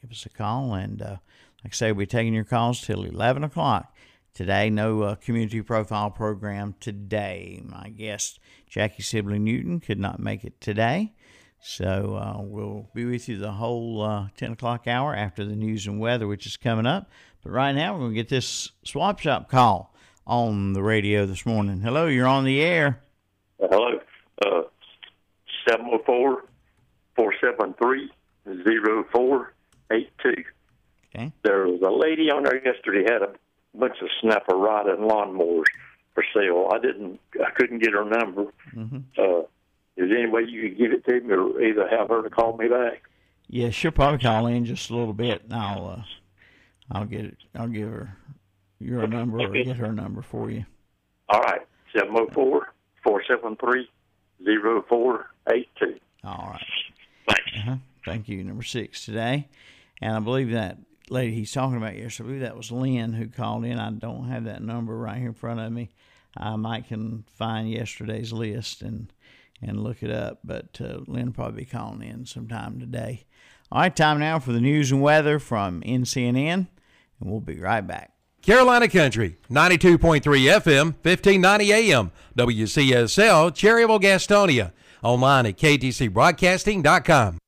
Give 0.00 0.11
us 0.11 0.24
a 0.24 0.30
call, 0.30 0.72
and 0.72 1.02
uh, 1.02 1.16
like 1.62 1.66
I 1.66 1.76
say, 1.76 1.92
we'll 1.92 1.98
be 1.98 2.06
taking 2.06 2.33
your 2.33 2.44
calls 2.44 2.80
till 2.80 3.04
11 3.04 3.44
o'clock. 3.44 3.94
Today, 4.33 4.70
no 4.70 5.02
uh, 5.02 5.14
community 5.16 5.61
profile 5.61 6.11
program 6.11 6.76
today. 6.80 7.61
My 7.62 7.90
guest, 7.90 8.39
Jackie 8.70 9.02
Sibley 9.02 9.40
Newton, 9.40 9.80
could 9.80 9.98
not 9.98 10.20
make 10.20 10.44
it 10.44 10.61
today. 10.61 11.12
So 11.61 12.16
uh, 12.16 12.40
we'll 12.42 12.88
be 12.94 13.04
with 13.04 13.28
you 13.28 13.37
the 13.37 13.52
whole 13.52 14.00
uh, 14.00 14.28
10 14.37 14.52
o'clock 14.52 14.87
hour 14.87 15.14
after 15.14 15.44
the 15.44 15.56
news 15.56 15.87
and 15.87 16.00
weather, 16.00 16.26
which 16.26 16.46
is 16.46 16.56
coming 16.56 16.87
up. 16.87 17.11
But 17.42 17.50
right 17.50 17.74
now, 17.74 17.92
we're 17.92 18.00
going 18.00 18.12
to 18.12 18.16
get 18.16 18.28
this 18.28 18.70
swap 18.85 19.18
shop 19.18 19.50
call 19.50 19.94
on 20.26 20.72
the 20.72 20.83
radio 20.83 21.26
this 21.26 21.44
morning. 21.44 21.80
Hello, 21.80 22.06
you're 22.06 22.28
on 22.28 22.44
the 22.44 22.62
air. 22.62 23.02
Uh, 23.62 23.66
hello. 23.70 23.98
Uh, 24.46 24.62
704 25.68 26.44
473 27.16 28.11
0482. 29.12 30.44
Okay. 31.14 31.33
There 31.42 31.66
was 31.66 31.83
a 31.83 31.90
lady 31.90 32.30
on 32.30 32.44
there 32.44 32.64
yesterday 32.64 33.02
had 33.02 33.22
a 33.22 33.33
bunch 33.76 33.96
of 34.00 34.09
snapper 34.20 34.54
riding 34.54 35.09
lawnmowers 35.09 35.64
for 36.20 36.40
sale. 36.40 36.68
I 36.72 36.78
didn't, 36.78 37.20
I 37.35 37.50
couldn't 37.50 37.80
get 37.80 37.92
her 37.92 38.04
number. 38.04 38.46
Mm-hmm. 38.74 38.98
Uh, 39.18 39.40
is 39.96 40.09
there 40.09 40.18
any 40.18 40.30
way 40.30 40.42
you 40.48 40.68
could 40.68 40.78
give 40.78 40.92
it 40.92 41.04
to 41.06 41.20
me, 41.20 41.35
or 41.35 41.61
either 41.62 41.88
have 41.88 42.09
her 42.09 42.22
to 42.22 42.30
call 42.30 42.56
me 42.56 42.68
back? 42.68 43.02
Yeah, 43.48 43.70
she'll 43.70 43.90
probably 43.90 44.18
call 44.18 44.46
in 44.46 44.64
just 44.64 44.90
a 44.90 44.96
little 44.96 45.12
bit. 45.12 45.42
And 45.44 45.54
I'll, 45.54 45.88
uh, 45.88 46.02
I'll 46.90 47.04
get 47.04 47.24
it. 47.24 47.37
I'll 47.54 47.68
give 47.68 47.88
her 47.88 48.16
your 48.78 49.06
number 49.06 49.40
or 49.40 49.48
get 49.50 49.76
her 49.76 49.92
number 49.92 50.22
for 50.22 50.50
you. 50.50 50.64
All 51.28 51.40
right, 51.40 51.62
704 51.94 52.72
473 53.02 53.88
0482. 54.88 56.00
All 56.24 56.50
right. 56.52 57.40
Uh-huh. 57.59 57.76
Thank 58.04 58.28
you. 58.28 58.42
Number 58.42 58.62
six 58.62 59.04
today. 59.04 59.48
And 60.00 60.16
I 60.16 60.20
believe 60.20 60.50
that 60.52 60.78
lady 61.11 61.35
he's 61.35 61.52
talking 61.52 61.76
about 61.76 61.96
yesterday, 61.96 62.24
I 62.24 62.28
believe 62.28 62.42
that 62.42 62.56
was 62.56 62.72
Lynn 62.72 63.12
who 63.12 63.26
called 63.28 63.64
in. 63.64 63.78
I 63.78 63.90
don't 63.90 64.28
have 64.28 64.44
that 64.44 64.62
number 64.62 64.96
right 64.96 65.18
here 65.18 65.28
in 65.28 65.35
front 65.35 65.61
of 65.61 65.70
me. 65.72 65.90
I 66.37 66.57
might 66.57 66.88
can 66.88 67.25
find 67.37 67.71
yesterday's 67.71 68.33
list 68.33 68.83
and 68.83 69.12
and 69.62 69.83
look 69.83 70.03
it 70.03 70.11
up, 70.11 70.38
but 70.43 70.81
uh, 70.81 71.01
Lynn 71.07 71.33
probably 71.33 71.64
be 71.64 71.71
calling 71.71 72.03
in 72.03 72.25
sometime 72.25 72.81
today. 72.81 73.27
All 73.71 73.83
right, 73.83 73.95
time 73.95 74.19
now 74.19 74.38
for 74.38 74.53
the 74.53 74.61
news 74.61 74.90
and 74.90 75.03
weather 75.03 75.38
from 75.38 75.83
NCNN, 75.83 76.55
and 76.55 76.69
we'll 77.21 77.40
be 77.40 77.61
right 77.61 77.87
back. 77.87 78.12
Carolina 78.43 78.88
Country, 78.88 79.37
92.3 79.51 80.23
FM, 80.23 80.95
1590 81.03 81.73
AM, 81.73 82.11
WCSL, 82.38 83.51
Cherryville, 83.53 84.01
Gastonia. 84.01 84.73
Online 85.03 85.47
at 85.47 85.59
ktcbroadcasting.com. 85.59 87.39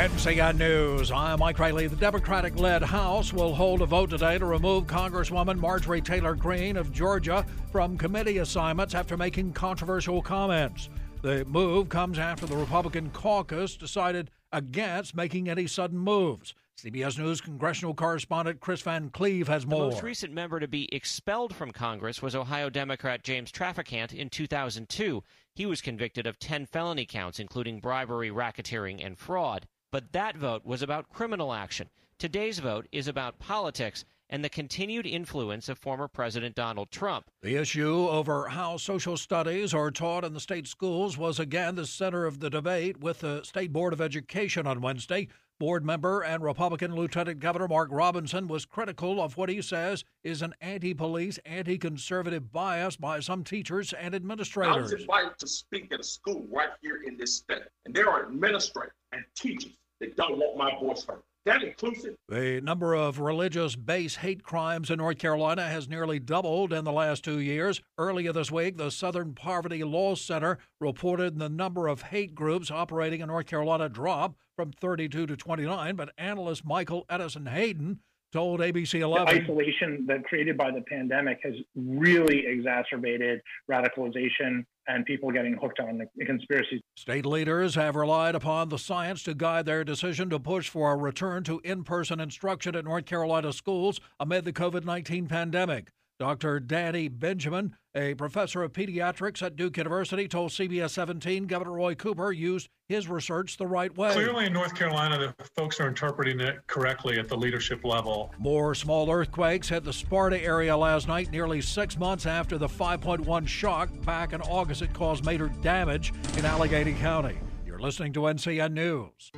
NCN 0.00 0.56
News. 0.56 1.12
I'm 1.12 1.40
Mike 1.40 1.58
Riley. 1.58 1.86
The 1.86 1.94
Democratic 1.94 2.58
led 2.58 2.82
House 2.82 3.34
will 3.34 3.54
hold 3.54 3.82
a 3.82 3.86
vote 3.86 4.08
today 4.08 4.38
to 4.38 4.46
remove 4.46 4.86
Congresswoman 4.86 5.58
Marjorie 5.58 6.00
Taylor 6.00 6.34
Greene 6.34 6.78
of 6.78 6.90
Georgia 6.90 7.44
from 7.70 7.98
committee 7.98 8.38
assignments 8.38 8.94
after 8.94 9.18
making 9.18 9.52
controversial 9.52 10.22
comments. 10.22 10.88
The 11.20 11.44
move 11.44 11.90
comes 11.90 12.18
after 12.18 12.46
the 12.46 12.56
Republican 12.56 13.10
caucus 13.10 13.76
decided 13.76 14.30
against 14.52 15.14
making 15.14 15.50
any 15.50 15.66
sudden 15.66 15.98
moves. 15.98 16.54
CBS 16.78 17.18
News 17.18 17.42
congressional 17.42 17.92
correspondent 17.92 18.58
Chris 18.60 18.80
Van 18.80 19.10
Cleave 19.10 19.48
has 19.48 19.66
more. 19.66 19.80
The 19.80 19.90
most 19.90 20.02
recent 20.02 20.32
member 20.32 20.60
to 20.60 20.66
be 20.66 20.88
expelled 20.94 21.54
from 21.54 21.72
Congress 21.72 22.22
was 22.22 22.34
Ohio 22.34 22.70
Democrat 22.70 23.22
James 23.22 23.52
Traficant 23.52 24.14
in 24.14 24.30
2002. 24.30 25.22
He 25.54 25.66
was 25.66 25.82
convicted 25.82 26.26
of 26.26 26.38
10 26.38 26.64
felony 26.64 27.04
counts, 27.04 27.38
including 27.38 27.80
bribery, 27.80 28.30
racketeering, 28.30 29.04
and 29.04 29.18
fraud. 29.18 29.66
But 29.92 30.12
that 30.12 30.36
vote 30.36 30.64
was 30.64 30.82
about 30.82 31.08
criminal 31.10 31.52
action. 31.52 31.90
Today's 32.18 32.60
vote 32.60 32.86
is 32.92 33.08
about 33.08 33.40
politics 33.40 34.04
and 34.28 34.44
the 34.44 34.48
continued 34.48 35.04
influence 35.04 35.68
of 35.68 35.78
former 35.78 36.06
President 36.06 36.54
Donald 36.54 36.92
Trump. 36.92 37.28
The 37.42 37.56
issue 37.56 38.06
over 38.08 38.46
how 38.48 38.76
social 38.76 39.16
studies 39.16 39.74
are 39.74 39.90
taught 39.90 40.22
in 40.22 40.32
the 40.32 40.38
state 40.38 40.68
schools 40.68 41.18
was 41.18 41.40
again 41.40 41.74
the 41.74 41.86
center 41.86 42.26
of 42.26 42.38
the 42.38 42.50
debate 42.50 43.00
with 43.00 43.20
the 43.20 43.42
State 43.42 43.72
Board 43.72 43.92
of 43.92 44.00
Education 44.00 44.66
on 44.68 44.80
Wednesday. 44.80 45.26
Board 45.60 45.84
member 45.84 46.22
and 46.22 46.42
Republican 46.42 46.94
Lieutenant 46.94 47.38
Governor 47.38 47.68
Mark 47.68 47.90
Robinson 47.92 48.48
was 48.48 48.64
critical 48.64 49.22
of 49.22 49.36
what 49.36 49.50
he 49.50 49.60
says 49.60 50.04
is 50.24 50.40
an 50.40 50.54
anti 50.62 50.94
police, 50.94 51.38
anti 51.44 51.76
conservative 51.76 52.50
bias 52.50 52.96
by 52.96 53.20
some 53.20 53.44
teachers 53.44 53.92
and 53.92 54.14
administrators. 54.14 54.74
I 54.74 54.80
was 54.80 54.92
invited 54.92 55.38
to 55.38 55.46
speak 55.46 55.92
at 55.92 56.00
a 56.00 56.02
school 56.02 56.46
right 56.50 56.70
here 56.80 57.02
in 57.06 57.18
this 57.18 57.34
state, 57.34 57.60
and 57.84 57.94
there 57.94 58.08
are 58.08 58.26
administrators 58.26 58.94
and 59.12 59.22
teachers 59.36 59.76
that 60.00 60.16
don't 60.16 60.38
want 60.38 60.56
my 60.56 60.80
voice 60.80 61.04
heard. 61.04 61.20
That 61.46 61.62
inclusive. 61.62 62.16
The 62.28 62.60
number 62.62 62.94
of 62.94 63.18
religious 63.18 63.74
base 63.74 64.16
hate 64.16 64.42
crimes 64.42 64.90
in 64.90 64.98
North 64.98 65.18
Carolina 65.18 65.66
has 65.66 65.88
nearly 65.88 66.18
doubled 66.18 66.72
in 66.72 66.84
the 66.84 66.92
last 66.92 67.24
two 67.24 67.38
years. 67.38 67.80
Earlier 67.96 68.32
this 68.32 68.50
week, 68.50 68.76
the 68.76 68.90
Southern 68.90 69.32
Poverty 69.32 69.82
Law 69.82 70.14
Center 70.16 70.58
reported 70.80 71.38
the 71.38 71.48
number 71.48 71.88
of 71.88 72.02
hate 72.02 72.34
groups 72.34 72.70
operating 72.70 73.20
in 73.20 73.28
North 73.28 73.46
Carolina 73.46 73.88
dropped 73.88 74.38
from 74.54 74.70
32 74.70 75.26
to 75.26 75.36
29, 75.36 75.96
but 75.96 76.12
analyst 76.18 76.66
Michael 76.66 77.06
Edison 77.08 77.46
Hayden 77.46 78.00
told 78.32 78.60
ABC 78.60 79.00
11. 79.00 79.26
The 79.26 79.32
11. 79.32 79.42
isolation 79.42 80.06
that 80.06 80.24
created 80.24 80.58
by 80.58 80.70
the 80.70 80.82
pandemic 80.82 81.40
has 81.42 81.54
really 81.74 82.46
exacerbated 82.46 83.40
radicalization 83.70 84.66
and 84.94 85.04
people 85.06 85.30
getting 85.30 85.54
hooked 85.54 85.80
on 85.80 86.00
the 86.16 86.24
conspiracy. 86.24 86.82
State 86.96 87.26
leaders 87.26 87.74
have 87.74 87.96
relied 87.96 88.34
upon 88.34 88.68
the 88.68 88.78
science 88.78 89.22
to 89.22 89.34
guide 89.34 89.66
their 89.66 89.84
decision 89.84 90.30
to 90.30 90.38
push 90.38 90.68
for 90.68 90.92
a 90.92 90.96
return 90.96 91.44
to 91.44 91.60
in 91.64 91.84
person 91.84 92.20
instruction 92.20 92.74
at 92.74 92.84
North 92.84 93.06
Carolina 93.06 93.52
schools 93.52 94.00
amid 94.18 94.44
the 94.44 94.52
COVID 94.52 94.84
19 94.84 95.26
pandemic. 95.26 95.92
Dr. 96.20 96.60
Danny 96.60 97.08
Benjamin, 97.08 97.76
a 97.94 98.12
professor 98.12 98.62
of 98.62 98.74
pediatrics 98.74 99.42
at 99.42 99.56
Duke 99.56 99.78
University, 99.78 100.28
told 100.28 100.50
CBS 100.50 100.90
17 100.90 101.46
Governor 101.46 101.72
Roy 101.72 101.94
Cooper 101.94 102.30
used 102.30 102.68
his 102.90 103.08
research 103.08 103.56
the 103.56 103.66
right 103.66 103.96
way. 103.96 104.12
Clearly, 104.12 104.44
in 104.44 104.52
North 104.52 104.74
Carolina, 104.74 105.16
the 105.18 105.44
folks 105.56 105.80
are 105.80 105.88
interpreting 105.88 106.38
it 106.38 106.58
correctly 106.66 107.18
at 107.18 107.26
the 107.26 107.36
leadership 107.38 107.86
level. 107.86 108.34
More 108.38 108.74
small 108.74 109.10
earthquakes 109.10 109.70
hit 109.70 109.82
the 109.82 109.94
Sparta 109.94 110.38
area 110.44 110.76
last 110.76 111.08
night, 111.08 111.30
nearly 111.30 111.62
six 111.62 111.96
months 111.96 112.26
after 112.26 112.58
the 112.58 112.68
5.1 112.68 113.48
shock 113.48 113.88
back 114.04 114.34
in 114.34 114.42
August. 114.42 114.82
It 114.82 114.92
caused 114.92 115.24
major 115.24 115.48
damage 115.62 116.12
in 116.36 116.44
Alleghany 116.44 116.92
County. 116.92 117.38
You're 117.64 117.80
listening 117.80 118.12
to 118.12 118.20
NCN 118.20 118.72
News. 118.74 119.32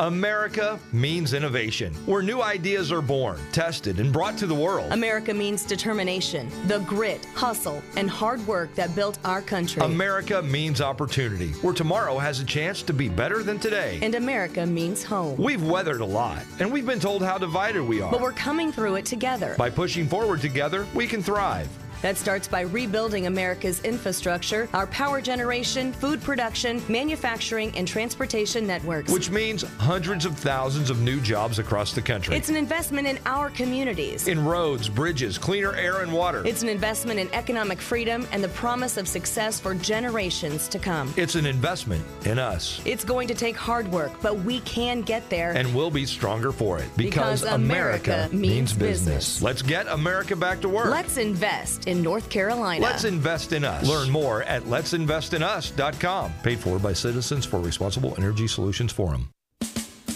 America 0.00 0.78
means 0.92 1.34
innovation, 1.34 1.94
where 2.06 2.20
new 2.20 2.42
ideas 2.42 2.90
are 2.90 3.00
born, 3.00 3.38
tested, 3.52 4.00
and 4.00 4.12
brought 4.12 4.36
to 4.36 4.46
the 4.46 4.54
world. 4.54 4.92
America 4.92 5.32
means 5.32 5.64
determination, 5.64 6.50
the 6.66 6.80
grit, 6.80 7.24
hustle, 7.36 7.80
and 7.96 8.10
hard 8.10 8.44
work 8.48 8.74
that 8.74 8.92
built 8.96 9.18
our 9.24 9.40
country. 9.40 9.82
America 9.84 10.42
means 10.42 10.80
opportunity, 10.80 11.52
where 11.62 11.72
tomorrow 11.72 12.18
has 12.18 12.40
a 12.40 12.44
chance 12.44 12.82
to 12.82 12.92
be 12.92 13.08
better 13.08 13.44
than 13.44 13.60
today. 13.60 14.00
and 14.02 14.16
America 14.16 14.66
means 14.66 15.04
home. 15.04 15.36
We've 15.36 15.62
weathered 15.62 16.00
a 16.00 16.04
lot, 16.06 16.42
and 16.58 16.72
we've 16.72 16.86
been 16.86 16.98
told 16.98 17.22
how 17.22 17.38
divided 17.38 17.84
we 17.84 18.00
are. 18.00 18.10
But 18.10 18.20
we're 18.20 18.32
coming 18.32 18.72
through 18.72 18.96
it 18.96 19.06
together. 19.06 19.54
By 19.56 19.70
pushing 19.70 20.08
forward 20.08 20.40
together, 20.40 20.88
we 20.92 21.06
can 21.06 21.22
thrive. 21.22 21.68
That 22.02 22.16
starts 22.16 22.48
by 22.48 22.62
rebuilding 22.62 23.26
America's 23.26 23.80
infrastructure, 23.82 24.68
our 24.74 24.86
power 24.88 25.20
generation, 25.20 25.92
food 25.92 26.22
production, 26.22 26.82
manufacturing, 26.88 27.76
and 27.76 27.86
transportation 27.86 28.66
networks. 28.66 29.12
Which 29.12 29.30
means 29.30 29.62
hundreds 29.78 30.24
of 30.24 30.36
thousands 30.36 30.90
of 30.90 31.00
new 31.00 31.20
jobs 31.20 31.58
across 31.58 31.92
the 31.92 32.02
country. 32.02 32.36
It's 32.36 32.48
an 32.48 32.56
investment 32.56 33.06
in 33.06 33.18
our 33.26 33.50
communities. 33.50 34.28
in 34.28 34.44
roads, 34.44 34.88
bridges, 34.88 35.38
cleaner 35.38 35.74
air 35.74 36.02
and 36.02 36.12
water. 36.12 36.42
It's 36.46 36.62
an 36.62 36.68
investment 36.68 37.20
in 37.20 37.32
economic 37.32 37.80
freedom 37.80 38.26
and 38.32 38.42
the 38.42 38.48
promise 38.48 38.96
of 38.96 39.06
success 39.08 39.60
for 39.60 39.74
generations 39.74 40.68
to 40.68 40.78
come. 40.78 41.12
It's 41.16 41.34
an 41.34 41.46
investment 41.46 42.04
in 42.24 42.38
us. 42.38 42.80
It's 42.84 43.04
going 43.04 43.28
to 43.28 43.34
take 43.34 43.56
hard 43.56 43.90
work, 43.90 44.12
but 44.20 44.36
we 44.36 44.60
can 44.60 45.02
get 45.02 45.28
there. 45.30 45.52
And 45.52 45.74
we'll 45.74 45.90
be 45.90 46.06
stronger 46.06 46.52
for 46.52 46.78
it. 46.78 46.88
Because 46.96 47.42
America 47.44 48.28
means 48.32 48.72
business. 48.72 49.42
Let's 49.42 49.62
get 49.62 49.86
America 49.88 50.34
back 50.36 50.60
to 50.62 50.68
work. 50.68 50.86
Let's 50.90 51.16
invest 51.16 51.86
in 51.86 51.93
North 52.02 52.28
Carolina. 52.30 52.84
Let's 52.84 53.04
invest 53.04 53.52
in 53.52 53.64
us. 53.64 53.86
Learn 53.86 54.10
more 54.10 54.42
at 54.44 54.62
let'sinvestinus.com. 54.64 56.32
Paid 56.42 56.58
for 56.58 56.78
by 56.78 56.92
Citizens 56.92 57.46
for 57.46 57.60
Responsible 57.60 58.14
Energy 58.18 58.46
Solutions 58.46 58.92
Forum. 58.92 59.30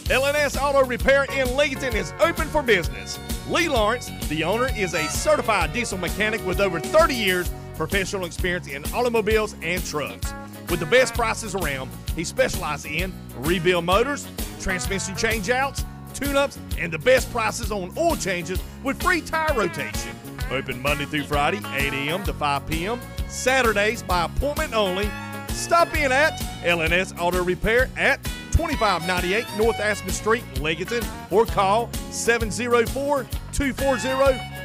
LNS 0.09 0.61
Auto 0.61 0.85
Repair 0.85 1.25
in 1.25 1.49
Leeton 1.49 1.95
is 1.95 2.15
open 2.21 2.49
for 2.49 2.63
business. 2.63 3.19
Lee 3.51 3.69
Lawrence, 3.69 4.11
the 4.29 4.43
owner, 4.43 4.71
is 4.75 4.95
a 4.95 5.07
certified 5.09 5.73
diesel 5.75 5.99
mechanic 5.99 6.45
with 6.47 6.61
over 6.61 6.81
30 6.81 7.15
years 7.15 7.51
professional 7.77 8.25
experience 8.25 8.69
in 8.69 8.85
automobiles 8.93 9.55
and 9.63 9.85
trucks. 9.85 10.33
With 10.71 10.81
the 10.81 10.87
best 10.87 11.15
prices 11.15 11.55
around, 11.55 11.91
he 12.15 12.25
specializes 12.25 12.87
in 12.87 13.13
rebuild 13.39 13.85
motors, 13.85 14.27
transmission 14.61 15.15
changeouts, 15.15 15.85
tune-ups, 16.13 16.59
and 16.79 16.93
the 16.93 16.99
best 16.99 17.31
prices 17.33 17.71
on 17.71 17.93
oil 17.97 18.17
changes 18.17 18.61
with 18.83 19.03
free 19.03 19.21
tire 19.21 19.55
rotation. 19.55 20.15
Open 20.51 20.81
Monday 20.81 21.05
through 21.05 21.25
Friday, 21.25 21.59
8 21.75 21.93
a.m. 21.93 22.25
to 22.25 22.33
5 22.33 22.67
p.m. 22.67 23.01
Saturdays 23.29 24.03
by 24.03 24.25
appointment 24.25 24.75
only. 24.75 25.11
Stop 25.49 25.95
in 25.95 26.13
at 26.13 26.41
LNS 26.63 27.19
Auto 27.19 27.45
Repair 27.45 27.91
at 27.97 28.23
2598 28.53 29.45
North 29.59 29.79
Aspen 29.79 30.11
Street, 30.11 30.45
Lincolnton, 30.55 31.07
or 31.31 31.45
call 31.45 31.93
704 32.11 33.27
240 33.53 34.09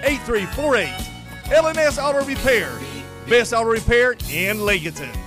8348. 0.03 0.87
LNS 1.45 2.01
Auto 2.01 2.25
Repair, 2.25 2.71
best 3.27 3.53
auto 3.53 3.69
repair 3.69 4.13
in 4.31 4.57
Lincolnton. 4.57 5.22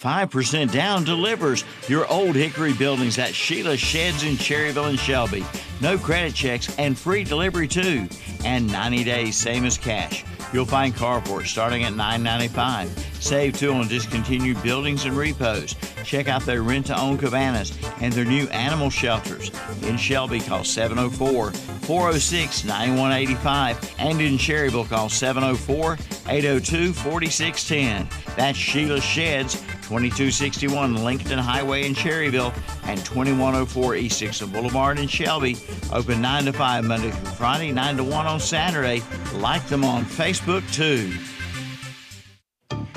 5% 0.00 0.72
down 0.72 1.04
delivers 1.04 1.62
your 1.86 2.10
old 2.10 2.34
Hickory 2.34 2.72
buildings 2.72 3.18
at 3.18 3.34
Sheila 3.34 3.76
Sheds 3.76 4.22
in 4.22 4.36
Cherryville 4.36 4.88
and 4.88 4.98
Shelby. 4.98 5.44
No 5.82 5.98
credit 5.98 6.34
checks 6.34 6.74
and 6.78 6.98
free 6.98 7.22
delivery 7.22 7.68
too. 7.68 8.08
And 8.42 8.72
90 8.72 9.04
days, 9.04 9.36
same 9.36 9.66
as 9.66 9.76
cash. 9.76 10.24
You'll 10.54 10.64
find 10.64 10.94
carports 10.94 11.48
starting 11.48 11.84
at 11.84 11.92
$9.95. 11.92 12.88
Save 13.22 13.58
too 13.58 13.72
on 13.72 13.88
discontinued 13.88 14.60
buildings 14.62 15.04
and 15.04 15.16
repos. 15.16 15.76
Check 16.04 16.28
out 16.28 16.42
their 16.42 16.62
rent 16.62 16.86
to 16.86 16.98
own 16.98 17.18
cabanas 17.18 17.78
and 18.00 18.12
their 18.12 18.24
new 18.24 18.48
animal 18.48 18.90
shelters. 18.90 19.50
In 19.82 19.96
Shelby, 19.96 20.40
call 20.40 20.64
704 20.64 21.52
406 21.52 22.64
9185. 22.64 23.94
And 23.98 24.20
in 24.20 24.38
Cherryville, 24.38 24.88
call 24.88 25.08
704 25.08 25.98
802 26.26 26.92
4610. 26.94 28.08
That's 28.36 28.58
Sheila 28.58 29.00
Sheds, 29.00 29.62
2261 29.90 31.02
Lincoln 31.02 31.36
Highway 31.36 31.84
in 31.84 31.94
Cherryville 31.94 32.54
and 32.84 33.04
2104 33.04 33.96
East 33.96 34.20
Dixon 34.20 34.48
Boulevard 34.48 35.00
in 35.00 35.08
Shelby. 35.08 35.56
Open 35.92 36.22
9 36.22 36.44
to 36.44 36.52
5 36.52 36.84
Monday 36.84 37.10
through 37.10 37.32
Friday, 37.32 37.72
9 37.72 37.96
to 37.96 38.04
1 38.04 38.26
on 38.28 38.38
Saturday. 38.38 39.02
Like 39.34 39.66
them 39.66 39.82
on 39.82 40.04
Facebook 40.04 40.62
too. 40.72 41.12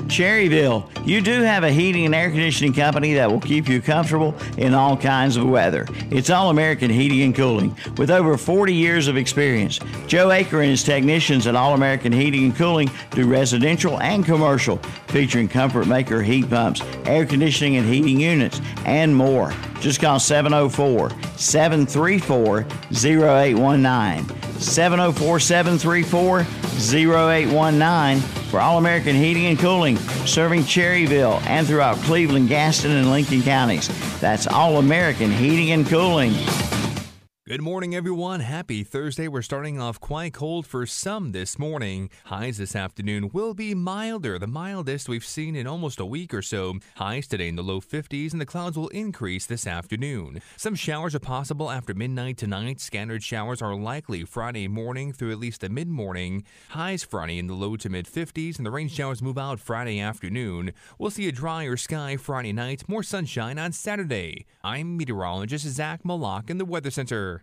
Cherryville, 0.08 0.90
you 1.08 1.22
do 1.22 1.42
have 1.42 1.64
a 1.64 1.72
heating 1.72 2.06
and 2.06 2.14
air 2.14 2.30
conditioning 2.30 2.74
company 2.74 3.14
that 3.14 3.32
will 3.32 3.40
keep 3.40 3.68
you 3.68 3.82
comfortable 3.82 4.36
in 4.58 4.74
all 4.74 4.98
kinds 4.98 5.38
of 5.38 5.48
weather. 5.48 5.88
It's 6.12 6.30
All 6.30 6.50
American 6.50 6.92
Heating 6.92 7.22
and 7.22 7.36
Cooling 7.36 7.76
with 7.98 8.12
over 8.12 8.38
40 8.38 8.74
years 8.74 9.08
of 9.08 9.18
experience. 9.18 9.80
Joe 10.08 10.28
Aker 10.28 10.62
and 10.62 10.70
his 10.70 10.84
technicians 10.84 11.48
at 11.48 11.56
All 11.56 11.74
American 11.74 12.12
Heating 12.12 12.46
and 12.46 12.56
Cooling 12.56 12.92
do 13.12 13.28
residential 13.28 14.00
and 14.02 14.26
commercial, 14.26 14.78
featuring 15.08 15.48
Comfort 15.48 15.88
Maker 15.88 16.22
heat 16.22 16.50
pumps, 16.50 16.82
air 17.06 17.26
conditioning 17.26 17.78
and 17.78 17.88
heating 17.88 18.20
units, 18.20 18.60
and 18.86 19.16
more. 19.16 19.54
Just 19.80 20.02
call 20.02 20.20
704 20.20 21.12
734 21.38 22.66
0819. 22.92 24.60
704 24.60 25.40
734 25.40 26.40
0819 26.40 28.43
for 28.54 28.62
All 28.62 28.78
American 28.78 29.16
Heating 29.16 29.48
and 29.48 29.58
Cooling, 29.58 29.98
serving 30.28 30.62
Cherryville 30.62 31.42
and 31.48 31.66
throughout 31.66 31.98
Cleveland, 32.04 32.50
Gaston, 32.50 32.92
and 32.92 33.10
Lincoln 33.10 33.42
counties. 33.42 33.90
That's 34.20 34.46
All 34.46 34.78
American 34.78 35.32
Heating 35.32 35.72
and 35.72 35.88
Cooling. 35.88 36.34
Good 37.54 37.62
morning, 37.62 37.94
everyone. 37.94 38.40
Happy 38.40 38.84
Thursday. 38.84 39.28
We're 39.28 39.44
starting 39.44 39.80
off 39.80 40.00
quite 40.00 40.34
cold 40.34 40.66
for 40.66 40.88
some 40.88 41.34
this 41.34 41.60
morning. 41.60 42.10
Highs 42.26 42.58
this 42.58 42.76
afternoon 42.76 43.30
will 43.32 43.54
be 43.54 43.76
milder, 43.76 44.40
the 44.40 44.48
mildest 44.48 45.08
we've 45.08 45.24
seen 45.24 45.56
in 45.56 45.68
almost 45.68 46.00
a 46.00 46.06
week 46.06 46.34
or 46.34 46.42
so. 46.42 46.80
Highs 46.96 47.28
today 47.28 47.48
in 47.48 47.56
the 47.56 47.62
low 47.62 47.80
50s, 47.80 48.32
and 48.32 48.42
the 48.42 48.48
clouds 48.48 48.76
will 48.76 48.88
increase 48.88 49.46
this 49.46 49.68
afternoon. 49.68 50.42
Some 50.58 50.74
showers 50.74 51.14
are 51.14 51.20
possible 51.20 51.70
after 51.70 51.94
midnight 51.94 52.38
tonight. 52.38 52.82
Scattered 52.82 53.22
showers 53.22 53.62
are 53.62 53.76
likely 53.76 54.24
Friday 54.24 54.68
morning 54.68 55.14
through 55.14 55.32
at 55.32 55.38
least 55.38 55.62
the 55.62 55.70
mid 55.70 55.88
morning. 55.88 56.46
Highs 56.70 57.04
Friday 57.04 57.38
in 57.38 57.46
the 57.46 57.54
low 57.54 57.76
to 57.76 57.88
mid 57.88 58.08
50s, 58.08 58.58
and 58.58 58.66
the 58.66 58.72
rain 58.72 58.88
showers 58.88 59.22
move 59.22 59.38
out 59.38 59.60
Friday 59.60 60.00
afternoon. 60.00 60.74
We'll 60.98 61.12
see 61.12 61.28
a 61.28 61.32
drier 61.32 61.78
sky 61.78 62.18
Friday 62.18 62.52
night, 62.52 62.90
more 62.90 63.04
sunshine 63.04 63.60
on 63.60 63.74
Saturday. 63.74 64.48
I'm 64.64 64.98
meteorologist 64.98 65.68
Zach 65.68 66.04
Malak 66.04 66.50
in 66.50 66.58
the 66.58 66.66
Weather 66.66 66.90
Center. 66.90 67.43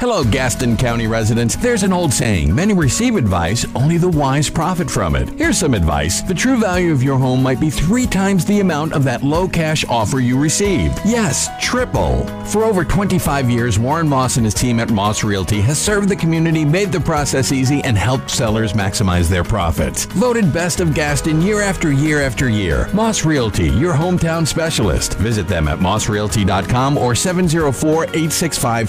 Hello, 0.00 0.22
Gaston 0.22 0.76
County 0.76 1.08
residents. 1.08 1.56
There's 1.56 1.82
an 1.82 1.92
old 1.92 2.12
saying 2.12 2.54
many 2.54 2.72
receive 2.72 3.16
advice, 3.16 3.66
only 3.74 3.98
the 3.98 4.08
wise 4.08 4.48
profit 4.48 4.88
from 4.88 5.16
it. 5.16 5.28
Here's 5.30 5.58
some 5.58 5.74
advice 5.74 6.22
the 6.22 6.34
true 6.34 6.56
value 6.56 6.92
of 6.92 7.02
your 7.02 7.18
home 7.18 7.42
might 7.42 7.58
be 7.58 7.68
three 7.68 8.06
times 8.06 8.44
the 8.44 8.60
amount 8.60 8.92
of 8.92 9.02
that 9.02 9.24
low 9.24 9.48
cash 9.48 9.84
offer 9.88 10.20
you 10.20 10.38
received. 10.38 11.00
Yes, 11.04 11.48
triple. 11.60 12.24
For 12.44 12.62
over 12.62 12.84
25 12.84 13.50
years, 13.50 13.76
Warren 13.76 14.08
Moss 14.08 14.36
and 14.36 14.46
his 14.46 14.54
team 14.54 14.78
at 14.78 14.88
Moss 14.88 15.24
Realty 15.24 15.60
has 15.62 15.80
served 15.80 16.08
the 16.08 16.14
community, 16.14 16.64
made 16.64 16.92
the 16.92 17.00
process 17.00 17.50
easy, 17.50 17.80
and 17.82 17.98
helped 17.98 18.30
sellers 18.30 18.74
maximize 18.74 19.28
their 19.28 19.42
profits. 19.42 20.04
Voted 20.04 20.52
best 20.52 20.78
of 20.78 20.94
Gaston 20.94 21.42
year 21.42 21.60
after 21.60 21.90
year 21.90 22.22
after 22.22 22.48
year. 22.48 22.88
Moss 22.94 23.24
Realty, 23.24 23.68
your 23.70 23.94
hometown 23.94 24.46
specialist. 24.46 25.14
Visit 25.14 25.48
them 25.48 25.66
at 25.66 25.80
mossrealty.com 25.80 26.96
or 26.96 27.16
704 27.16 28.04
865 28.04 28.88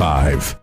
5555. 0.00 0.58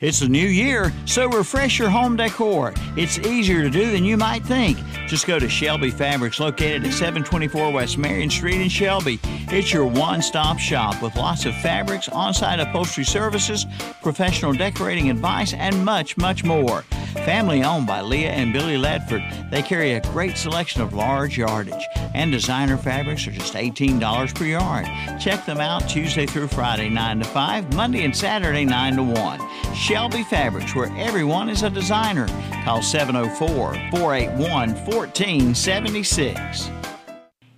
It's 0.00 0.22
a 0.22 0.28
new 0.28 0.48
year, 0.48 0.92
so 1.04 1.28
refresh 1.28 1.78
your 1.78 1.88
home 1.88 2.16
decor. 2.16 2.74
It's 2.96 3.16
easier 3.20 3.62
to 3.62 3.70
do 3.70 3.92
than 3.92 4.04
you 4.04 4.16
might 4.16 4.44
think. 4.44 4.76
Just 5.06 5.28
go 5.28 5.38
to 5.38 5.48
Shelby 5.48 5.90
Fabrics, 5.90 6.40
located 6.40 6.84
at 6.84 6.92
724 6.92 7.70
West 7.70 7.96
Marion 7.96 8.28
Street 8.28 8.60
in 8.60 8.68
Shelby. 8.68 9.20
It's 9.22 9.72
your 9.72 9.86
one 9.86 10.20
stop 10.20 10.58
shop 10.58 11.00
with 11.00 11.14
lots 11.14 11.46
of 11.46 11.54
fabrics, 11.58 12.08
on 12.08 12.34
site 12.34 12.58
upholstery 12.58 13.04
services, 13.04 13.66
professional 14.02 14.52
decorating 14.52 15.10
advice, 15.10 15.54
and 15.54 15.84
much, 15.84 16.16
much 16.16 16.42
more. 16.42 16.82
Family 17.12 17.62
owned 17.62 17.86
by 17.86 18.00
Leah 18.00 18.30
and 18.30 18.52
Billy 18.52 18.76
Ledford, 18.76 19.50
they 19.50 19.62
carry 19.62 19.92
a 19.92 20.00
great 20.00 20.36
selection 20.36 20.80
of 20.80 20.92
large 20.92 21.38
yardage, 21.38 21.86
and 22.14 22.32
designer 22.32 22.76
fabrics 22.76 23.26
are 23.26 23.32
just 23.32 23.54
$18 23.54 24.34
per 24.34 24.44
yard. 24.44 24.86
Check 25.20 25.44
them 25.46 25.60
out 25.60 25.88
Tuesday 25.88 26.26
through 26.26 26.48
Friday, 26.48 26.88
9 26.88 27.20
to 27.20 27.24
5, 27.26 27.74
Monday 27.74 28.04
and 28.04 28.16
Saturday, 28.16 28.64
9 28.64 28.96
to 28.96 29.02
1. 29.02 29.74
Shelby 29.74 30.24
Fabrics, 30.24 30.74
where 30.74 30.90
everyone 30.96 31.48
is 31.48 31.62
a 31.62 31.70
designer. 31.70 32.26
Call 32.64 32.82
704 32.82 33.74
481 33.90 34.74
1476. 34.84 36.81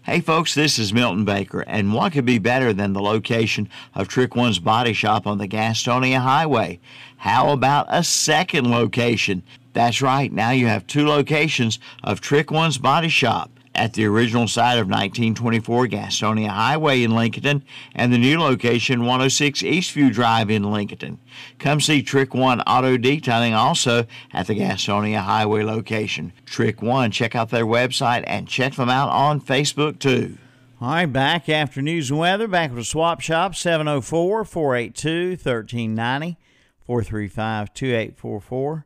Hey 0.04 0.20
folks, 0.20 0.54
this 0.54 0.78
is 0.78 0.92
Milton 0.92 1.24
Baker, 1.24 1.62
and 1.66 1.94
what 1.94 2.12
could 2.12 2.26
be 2.26 2.36
better 2.36 2.74
than 2.74 2.92
the 2.92 3.00
location 3.00 3.70
of 3.94 4.06
Trick 4.06 4.36
One's 4.36 4.58
Body 4.58 4.92
Shop 4.92 5.26
on 5.26 5.38
the 5.38 5.48
Gastonia 5.48 6.18
Highway? 6.18 6.78
How 7.16 7.52
about 7.52 7.86
a 7.88 8.04
second 8.04 8.70
location? 8.70 9.42
That's 9.72 10.02
right, 10.02 10.30
now 10.30 10.50
you 10.50 10.66
have 10.66 10.86
two 10.86 11.06
locations 11.08 11.78
of 12.02 12.20
Trick 12.20 12.50
One's 12.50 12.76
Body 12.76 13.08
Shop 13.08 13.53
at 13.74 13.94
the 13.94 14.04
original 14.04 14.46
site 14.46 14.78
of 14.78 14.88
1924 14.88 15.88
Gastonia 15.88 16.48
Highway 16.48 17.02
in 17.02 17.14
Lincoln 17.14 17.64
and 17.94 18.12
the 18.12 18.18
new 18.18 18.38
location 18.38 19.00
106 19.00 19.62
Eastview 19.62 20.12
Drive 20.12 20.50
in 20.50 20.70
Lincoln. 20.70 21.18
Come 21.58 21.80
see 21.80 22.02
Trick 22.02 22.34
One 22.34 22.60
Auto 22.62 22.96
Detailing 22.96 23.54
also 23.54 24.06
at 24.32 24.46
the 24.46 24.54
Gastonia 24.54 25.20
Highway 25.20 25.62
location. 25.62 26.32
Trick 26.44 26.82
One, 26.82 27.10
check 27.10 27.34
out 27.34 27.50
their 27.50 27.66
website 27.66 28.24
and 28.26 28.48
check 28.48 28.74
them 28.74 28.90
out 28.90 29.10
on 29.10 29.40
Facebook 29.40 29.98
too. 29.98 30.38
All 30.80 30.90
right, 30.90 31.06
back 31.06 31.48
after 31.48 31.80
news 31.80 32.10
and 32.10 32.18
weather, 32.18 32.46
back 32.46 32.70
with 32.70 32.80
the 32.80 32.84
Swap 32.84 33.20
Shop, 33.20 33.54
704 33.54 34.44
482 34.44 35.30
1390 35.30 36.36
435 36.84 37.72
2844 37.72 38.84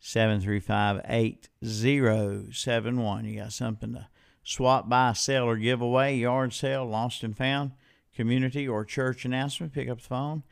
735 0.00 1.00
8071. 1.08 3.24
You 3.24 3.40
got 3.40 3.52
something 3.52 3.94
to 3.94 4.06
swap 4.48 4.88
by, 4.88 5.12
sell, 5.12 5.44
or 5.44 5.56
give 5.56 5.80
away, 5.82 6.16
yard 6.16 6.54
sale, 6.54 6.86
lost 6.86 7.22
and 7.22 7.36
found, 7.36 7.72
community 8.14 8.66
or 8.66 8.82
church 8.84 9.26
announcement, 9.26 9.74
pick 9.74 9.88
up 9.88 10.00
the 10.00 10.08
phone 10.08 10.42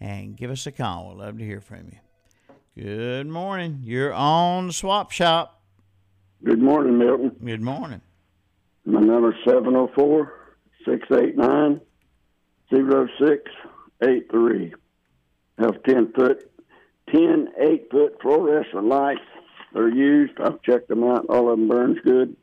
and 0.00 0.36
give 0.36 0.50
us 0.50 0.66
a 0.66 0.72
call. 0.72 1.10
We'd 1.10 1.18
love 1.18 1.38
to 1.38 1.44
hear 1.44 1.60
from 1.60 1.92
you. 1.92 1.98
Good 2.76 3.28
morning. 3.28 3.82
You're 3.84 4.12
on 4.12 4.66
the 4.66 4.72
swap 4.72 5.12
shop. 5.12 5.62
Good 6.42 6.60
morning, 6.60 6.98
Milton. 6.98 7.36
Good 7.44 7.62
morning. 7.62 8.00
My 8.84 8.98
number 9.00 9.30
is 9.30 9.38
704 9.46 10.56
689 10.84 11.80
0683. 12.70 14.74
Have 15.58 15.82
10 15.84 16.12
foot, 16.12 16.50
10 17.14 17.48
8 17.56 17.90
foot 17.90 18.20
fluorescent 18.20 18.86
lights. 18.86 19.20
They're 19.72 19.88
used. 19.88 20.40
I've 20.40 20.60
checked 20.62 20.88
them 20.88 21.04
out. 21.04 21.26
All 21.28 21.52
of 21.52 21.58
them 21.58 21.68
burns 21.68 21.98
good 22.04 22.34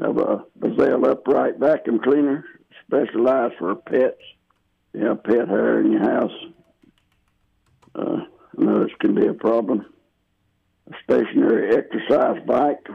have 0.00 0.18
a 0.18 0.44
Bissell 0.58 1.04
upright 1.10 1.58
vacuum 1.58 2.00
cleaner, 2.00 2.44
specialized 2.86 3.54
for 3.58 3.74
pets. 3.74 4.20
You 4.92 5.06
have 5.06 5.24
pet 5.24 5.48
hair 5.48 5.80
in 5.80 5.92
your 5.92 6.02
house. 6.02 6.32
Uh, 7.94 8.16
I 8.58 8.62
know 8.62 8.84
this 8.84 8.92
can 9.00 9.14
be 9.14 9.26
a 9.26 9.34
problem. 9.34 9.86
A 10.90 10.94
stationary 11.04 11.76
exercise 11.76 12.42
bike. 12.46 12.86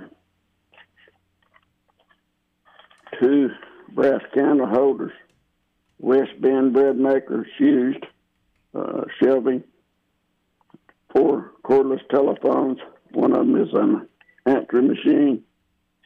Two 3.20 3.50
brass 3.94 4.22
candle 4.34 4.68
holders. 4.68 5.14
West 6.00 6.40
Bend 6.40 6.74
bread 6.74 6.98
makers 6.98 7.48
used. 7.60 8.06
Uh, 8.76 9.06
shelving. 9.22 9.64
Four 11.16 11.54
cordless 11.64 12.08
telephones. 12.10 12.80
One 13.14 13.32
of 13.32 13.40
them 13.40 13.60
is 13.60 13.70
an 13.74 14.08
answering 14.46 14.88
machine. 14.88 15.44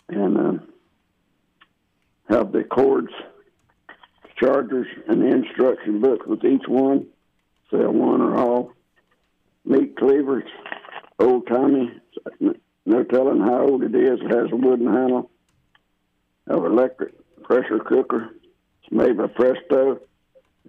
And 0.08 0.38
uh, 0.38 0.64
have 2.32 2.52
the 2.52 2.64
cords, 2.64 3.12
chargers, 4.40 4.88
and 5.08 5.22
the 5.22 5.28
instruction 5.28 6.00
book 6.00 6.26
with 6.26 6.44
each 6.46 6.68
one. 6.68 7.08
Sell 7.70 7.92
one 7.92 8.22
or 8.22 8.38
all. 8.38 8.72
Meat 9.66 9.96
cleavers, 9.98 10.50
old 11.20 11.48
timey. 11.48 11.92
No 12.86 13.04
telling 13.04 13.42
how 13.42 13.68
old 13.68 13.84
it 13.84 13.94
is. 13.94 14.20
It 14.22 14.32
has 14.32 14.52
a 14.52 14.56
wooden 14.56 14.88
handle. 14.88 15.30
Have 16.48 16.66
electric 16.66 17.14
pressure 17.44 17.80
cooker. 17.80 18.30
It's 18.82 18.92
made 18.92 19.18
by 19.18 19.28
Presto. 19.28 20.00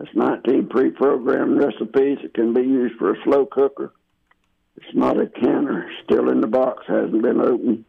It's 0.01 0.15
19 0.15 0.69
pre-programmed 0.69 1.59
recipes. 1.59 2.19
It 2.23 2.35
can 2.35 2.53
be 2.53 2.63
used 2.63 2.97
for 2.99 3.13
a 3.13 3.23
slow 3.25 3.47
cooker. 3.47 3.93
It's 4.77 4.95
not 4.95 5.21
a 5.21 5.27
canner. 5.27 5.91
Still 6.05 6.29
in 6.31 6.41
the 6.41 6.47
box. 6.47 6.85
Hasn't 6.87 7.23
been 7.23 7.41
opened 7.41 7.85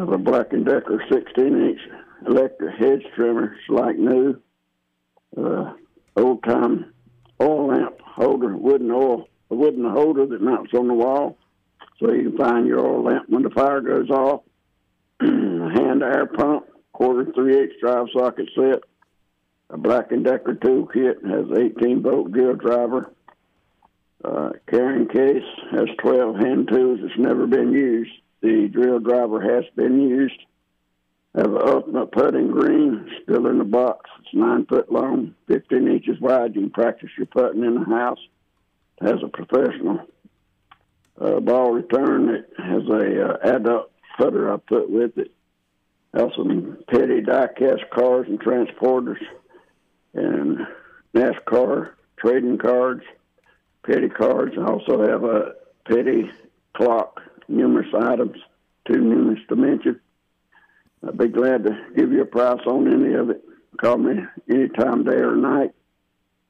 of 0.00 0.12
a 0.12 0.18
Black 0.18 0.50
& 0.50 0.50
Decker 0.50 1.02
16-inch 1.10 1.80
electric 2.26 2.76
hedge 2.78 3.04
trimmer. 3.14 3.54
It's 3.54 3.68
like 3.68 3.96
new. 3.96 4.40
Uh, 5.36 5.72
old-time 6.16 6.92
oil 7.40 7.68
lamp 7.68 8.00
holder, 8.00 8.56
wooden 8.56 8.90
oil, 8.90 9.28
a 9.50 9.54
wooden 9.54 9.88
holder 9.88 10.26
that 10.26 10.40
mounts 10.40 10.72
on 10.74 10.88
the 10.88 10.94
wall, 10.94 11.38
so 12.00 12.12
you 12.12 12.30
can 12.30 12.38
find 12.38 12.66
your 12.66 12.80
oil 12.80 13.04
lamp 13.04 13.28
when 13.28 13.42
the 13.42 13.50
fire 13.50 13.80
goes 13.80 14.10
off. 14.10 14.42
hand 15.20 16.02
air 16.02 16.26
pump, 16.26 16.66
quarter 16.92 17.30
three-eighths 17.32 17.80
drive 17.80 18.06
socket 18.16 18.48
set. 18.54 18.80
A 19.70 19.76
Black 19.76 20.08
& 20.08 20.22
Decker 20.22 20.54
toolkit 20.54 21.24
has 21.28 21.58
18 21.58 22.02
volt 22.02 22.32
drill 22.32 22.54
driver. 22.54 23.12
Uh, 24.24 24.50
carrying 24.68 25.06
case 25.08 25.44
has 25.70 25.88
12 25.98 26.36
hand 26.36 26.68
tools 26.68 26.98
that's 27.02 27.18
never 27.18 27.46
been 27.46 27.72
used. 27.72 28.10
The 28.40 28.68
drill 28.68 29.00
driver 29.00 29.40
has 29.40 29.64
been 29.74 30.00
used. 30.00 30.40
Have 31.34 31.54
an 31.54 31.62
ultimate 31.62 32.12
putting 32.12 32.50
green 32.50 33.10
still 33.22 33.46
in 33.46 33.58
the 33.58 33.64
box. 33.64 34.10
It's 34.20 34.34
nine 34.34 34.66
foot 34.66 34.90
long, 34.90 35.34
15 35.46 35.88
inches 35.88 36.20
wide. 36.20 36.54
You 36.54 36.62
can 36.62 36.70
practice 36.70 37.10
your 37.16 37.26
putting 37.26 37.64
in 37.64 37.74
the 37.74 37.84
house. 37.84 38.18
It 39.00 39.08
has 39.08 39.22
a 39.22 39.28
professional 39.28 40.00
uh, 41.20 41.40
ball 41.40 41.72
return. 41.72 42.30
It 42.30 42.50
has 42.58 42.82
a 42.88 43.24
uh, 43.24 43.56
adult 43.56 43.90
putter 44.16 44.52
I 44.52 44.56
put 44.56 44.90
with 44.90 45.18
it. 45.18 45.32
Have 46.14 46.30
some 46.36 46.78
petty 46.88 47.20
die-cast 47.20 47.90
cars 47.90 48.26
and 48.28 48.40
transporters, 48.40 49.20
and 50.14 50.66
NASCAR 51.14 51.90
trading 52.16 52.58
cards, 52.58 53.04
petty 53.86 54.08
cards. 54.08 54.54
I 54.58 54.64
also 54.64 55.06
have 55.06 55.24
a 55.24 55.52
petty 55.86 56.30
clock 56.74 57.20
numerous 57.48 57.88
items 57.94 58.36
to 58.86 58.92
numerous 58.98 59.40
dimensions. 59.48 59.98
I'd 61.06 61.16
be 61.16 61.28
glad 61.28 61.64
to 61.64 61.78
give 61.96 62.12
you 62.12 62.22
a 62.22 62.26
price 62.26 62.60
on 62.66 62.92
any 62.92 63.14
of 63.14 63.30
it. 63.30 63.42
Call 63.80 63.98
me 63.98 64.14
anytime, 64.48 65.04
day 65.04 65.16
or 65.16 65.36
night. 65.36 65.72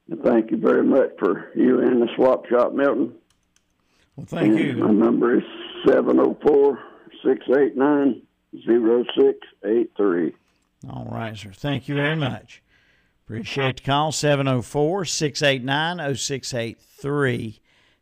And 0.09 0.21
thank 0.23 0.51
you 0.51 0.57
very 0.57 0.83
much 0.83 1.11
for 1.19 1.51
you 1.55 1.79
and 1.81 2.01
the 2.01 2.07
swap 2.15 2.47
shop, 2.47 2.73
Milton. 2.73 3.13
Well, 4.15 4.25
thank 4.25 4.57
and 4.57 4.59
you. 4.59 4.73
My 4.75 4.91
number 4.91 5.37
is 5.37 5.43
704 5.85 6.79
689 7.23 8.21
0683. 8.65 10.33
All 10.89 11.07
right, 11.11 11.37
sir. 11.37 11.51
Thank 11.53 11.87
you 11.87 11.95
very 11.95 12.15
much. 12.15 12.63
Appreciate 13.25 13.77
the 13.77 13.83
call. 13.83 14.11
704 14.11 15.05
689 15.05 16.15
0683. 16.15 17.61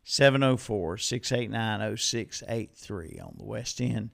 704 0.09 0.97
689 0.99 1.97
0683 1.97 3.19
on 3.19 3.35
the 3.37 3.43
West 3.43 3.81
End 3.81 4.11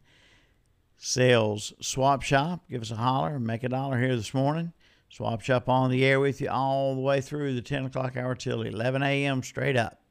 Sales 0.98 1.72
Swap 1.82 2.24
Shop. 2.24 2.64
Give 2.68 2.82
us 2.82 2.90
a 2.90 2.96
holler. 2.96 3.38
Make 3.38 3.64
a 3.64 3.70
dollar 3.70 4.00
here 4.00 4.16
this 4.16 4.34
morning. 4.34 4.74
Swap 5.10 5.42
Shop 5.42 5.70
on 5.70 5.92
the 5.92 6.04
air 6.04 6.20
with 6.20 6.42
you 6.42 6.50
all 6.50 6.96
the 6.96 7.02
way 7.02 7.22
through 7.22 7.54
the 7.54 7.62
10 7.62 7.86
o'clock 7.86 8.18
hour 8.18 8.34
till 8.34 8.64
11 8.64 9.04
a.m. 9.04 9.44
straight 9.44 9.78
up. 9.78 10.03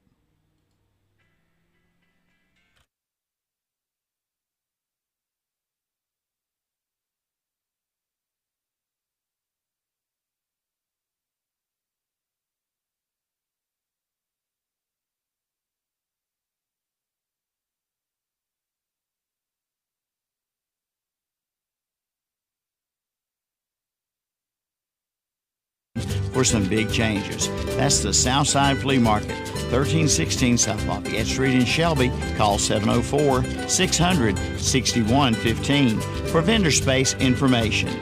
For 26.43 26.47
some 26.47 26.68
big 26.68 26.90
changes. 26.90 27.49
That's 27.76 28.01
the 28.01 28.12
Southside 28.12 28.78
Flea 28.78 28.99
Market, 28.99 29.36
1316 29.70 30.59
South 30.59 30.84
Lafayette 30.86 31.26
Street 31.26 31.55
in 31.55 31.64
Shelby. 31.64 32.11
Call 32.36 32.59
704 32.59 33.68
600 33.68 34.36
6115 34.59 36.01
for 36.30 36.40
vendor 36.40 36.72
space 36.72 37.14
information. 37.20 37.97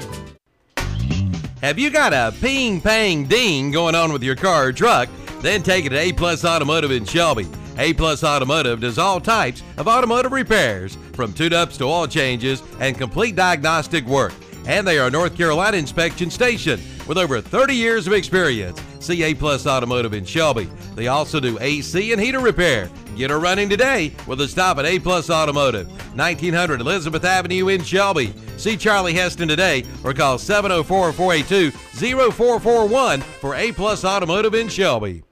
Have 1.61 1.79
you 1.79 1.91
got 1.91 2.15
a 2.15 2.35
ping 2.41 2.81
pang 2.81 3.27
ding 3.27 3.73
going 3.73 3.95
on 3.95 4.11
with 4.11 4.23
your 4.23 4.37
car 4.37 4.69
or 4.69 4.73
truck? 4.73 5.11
Then 5.43 5.63
take 5.63 5.85
it 5.85 5.91
to 5.91 5.99
A 5.99 6.11
Plus 6.11 6.43
Automotive 6.43 6.93
in 6.93 7.05
Shelby. 7.05 7.47
A 7.77 7.93
Plus 7.93 8.25
Automotive 8.25 8.81
does 8.81 8.99
all 8.99 9.21
types 9.21 9.63
of 9.77 9.87
automotive 9.87 10.33
repairs, 10.33 10.97
from 11.13 11.35
tune 11.35 11.53
ups 11.53 11.77
to 11.77 11.85
oil 11.85 12.07
changes 12.07 12.63
and 12.81 12.97
complete 12.97 13.37
diagnostic 13.37 14.07
work. 14.07 14.33
And 14.67 14.87
they 14.87 14.99
are 14.99 15.11
North 15.11 15.37
Carolina 15.37 15.77
inspection 15.77 16.31
station 16.31 16.81
with 17.07 17.19
over 17.19 17.41
30 17.41 17.75
years 17.75 18.07
of 18.07 18.13
experience. 18.13 18.81
CA 19.01 19.35
Plus 19.35 19.67
Automotive 19.67 20.13
in 20.13 20.25
Shelby. 20.25 20.69
They 20.95 21.09
also 21.09 21.41
do 21.41 21.59
AC 21.61 22.13
and 22.13 22.21
heater 22.21 22.41
repair. 22.41 22.91
Get 23.17 23.31
her 23.31 23.41
running 23.41 23.69
today 23.69 24.13
with 24.27 24.41
a 24.41 24.49
stop 24.49 24.79
at 24.79 24.85
A 24.87 24.99
Plus 24.99 25.31
Automotive, 25.31 25.89
1900 26.17 26.81
Elizabeth 26.81 27.25
Avenue 27.25 27.69
in 27.69 27.83
Shelby. 27.83 28.33
See 28.57 28.77
Charlie 28.77 29.15
Heston 29.15 29.49
today 29.49 29.85
or 30.05 30.13
call 30.13 30.39
704 30.39 31.13
482 31.13 31.71
0441 31.71 33.21
for 33.21 33.55
A 33.55 33.73
Plus 33.73 34.05
Automotive 34.05 34.55
in 34.55 34.69
Shelby. 34.69 35.23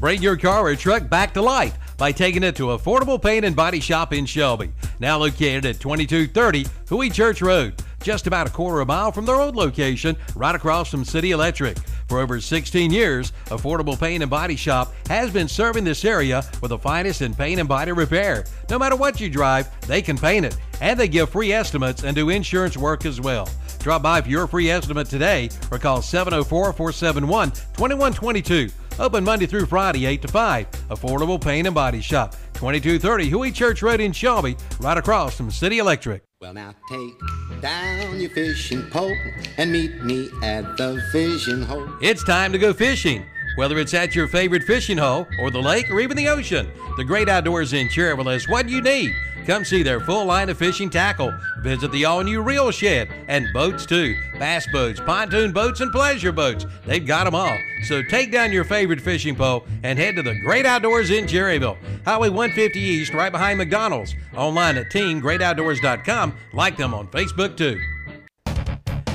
Bring 0.00 0.22
your 0.22 0.36
car 0.36 0.66
or 0.66 0.74
truck 0.76 1.08
back 1.10 1.34
to 1.34 1.42
life 1.42 1.78
by 1.98 2.10
taking 2.12 2.42
it 2.42 2.56
to 2.56 2.68
Affordable 2.68 3.20
Paint 3.20 3.44
and 3.44 3.54
Body 3.54 3.80
Shop 3.80 4.14
in 4.14 4.24
Shelby. 4.24 4.72
Now 4.98 5.18
located 5.18 5.66
at 5.66 5.80
2230 5.80 6.66
Huey 6.88 7.10
Church 7.10 7.42
Road, 7.42 7.74
just 8.02 8.26
about 8.26 8.48
a 8.48 8.50
quarter 8.50 8.80
of 8.80 8.88
a 8.88 8.92
mile 8.92 9.12
from 9.12 9.26
their 9.26 9.36
old 9.36 9.56
location, 9.56 10.16
right 10.34 10.54
across 10.54 10.90
from 10.90 11.04
City 11.04 11.30
Electric. 11.30 11.78
For 12.08 12.18
over 12.18 12.40
16 12.40 12.90
years, 12.90 13.32
Affordable 13.46 13.98
Paint 13.98 14.22
and 14.22 14.30
Body 14.30 14.56
Shop 14.56 14.92
has 15.08 15.30
been 15.30 15.46
serving 15.48 15.84
this 15.84 16.04
area 16.04 16.44
with 16.60 16.70
the 16.70 16.78
finest 16.78 17.22
in 17.22 17.34
paint 17.34 17.60
and 17.60 17.68
body 17.68 17.92
repair. 17.92 18.44
No 18.68 18.78
matter 18.78 18.96
what 18.96 19.20
you 19.20 19.30
drive, 19.30 19.68
they 19.86 20.02
can 20.02 20.18
paint 20.18 20.44
it, 20.44 20.56
and 20.80 20.98
they 20.98 21.08
give 21.08 21.30
free 21.30 21.52
estimates 21.52 22.02
and 22.02 22.16
do 22.16 22.30
insurance 22.30 22.76
work 22.76 23.06
as 23.06 23.20
well. 23.20 23.48
Drop 23.78 24.02
by 24.02 24.20
for 24.20 24.28
your 24.28 24.46
free 24.46 24.70
estimate 24.70 25.08
today 25.08 25.50
or 25.70 25.78
call 25.78 26.02
704 26.02 26.72
471 26.72 27.50
2122. 27.50 28.70
Open 28.98 29.24
Monday 29.24 29.46
through 29.46 29.66
Friday, 29.66 30.04
8 30.04 30.22
to 30.22 30.28
5. 30.28 30.70
Affordable 30.90 31.40
Paint 31.40 31.66
and 31.66 31.74
Body 31.74 32.00
Shop, 32.00 32.32
2230 32.54 33.28
Huey 33.28 33.50
Church 33.50 33.82
Road 33.82 34.00
in 34.00 34.12
Shelby, 34.12 34.56
right 34.80 34.98
across 34.98 35.36
from 35.36 35.50
City 35.50 35.78
Electric. 35.78 36.29
Well, 36.40 36.54
now 36.54 36.74
take 36.88 37.20
down 37.60 38.18
your 38.18 38.30
fishing 38.30 38.80
pole 38.88 39.14
and 39.58 39.70
meet 39.70 40.02
me 40.02 40.30
at 40.42 40.78
the 40.78 40.98
fishing 41.12 41.60
hole. 41.60 41.86
It's 42.00 42.24
time 42.24 42.50
to 42.52 42.58
go 42.58 42.72
fishing. 42.72 43.26
Whether 43.56 43.78
it's 43.78 43.94
at 43.94 44.14
your 44.14 44.28
favorite 44.28 44.62
fishing 44.62 44.98
hole 44.98 45.26
or 45.40 45.50
the 45.50 45.60
lake 45.60 45.90
or 45.90 46.00
even 46.00 46.16
the 46.16 46.28
ocean, 46.28 46.70
the 46.96 47.04
Great 47.04 47.28
Outdoors 47.28 47.72
in 47.72 47.88
Cherryville 47.88 48.34
is 48.34 48.48
what 48.48 48.68
you 48.68 48.80
need. 48.80 49.14
Come 49.46 49.64
see 49.64 49.82
their 49.82 50.00
full 50.00 50.26
line 50.26 50.48
of 50.48 50.58
fishing 50.58 50.90
tackle. 50.90 51.32
Visit 51.62 51.90
the 51.92 52.04
all 52.04 52.22
new 52.22 52.42
Reel 52.42 52.70
Shed 52.70 53.08
and 53.26 53.48
boats 53.52 53.86
too. 53.86 54.14
Bass 54.38 54.66
boats, 54.70 55.00
pontoon 55.00 55.52
boats, 55.52 55.80
and 55.80 55.90
pleasure 55.90 56.30
boats. 56.30 56.66
They've 56.86 57.04
got 57.04 57.24
them 57.24 57.34
all. 57.34 57.58
So 57.84 58.02
take 58.02 58.30
down 58.30 58.52
your 58.52 58.64
favorite 58.64 59.00
fishing 59.00 59.34
pole 59.34 59.66
and 59.82 59.98
head 59.98 60.16
to 60.16 60.22
the 60.22 60.38
Great 60.44 60.66
Outdoors 60.66 61.10
in 61.10 61.24
Cherryville. 61.24 61.78
Highway 62.04 62.28
150 62.28 62.78
East, 62.78 63.14
right 63.14 63.32
behind 63.32 63.58
McDonald's. 63.58 64.14
Online 64.36 64.76
at 64.76 64.90
teamgreatoutdoors.com. 64.90 66.36
Like 66.52 66.76
them 66.76 66.94
on 66.94 67.08
Facebook 67.08 67.56
too. 67.56 67.80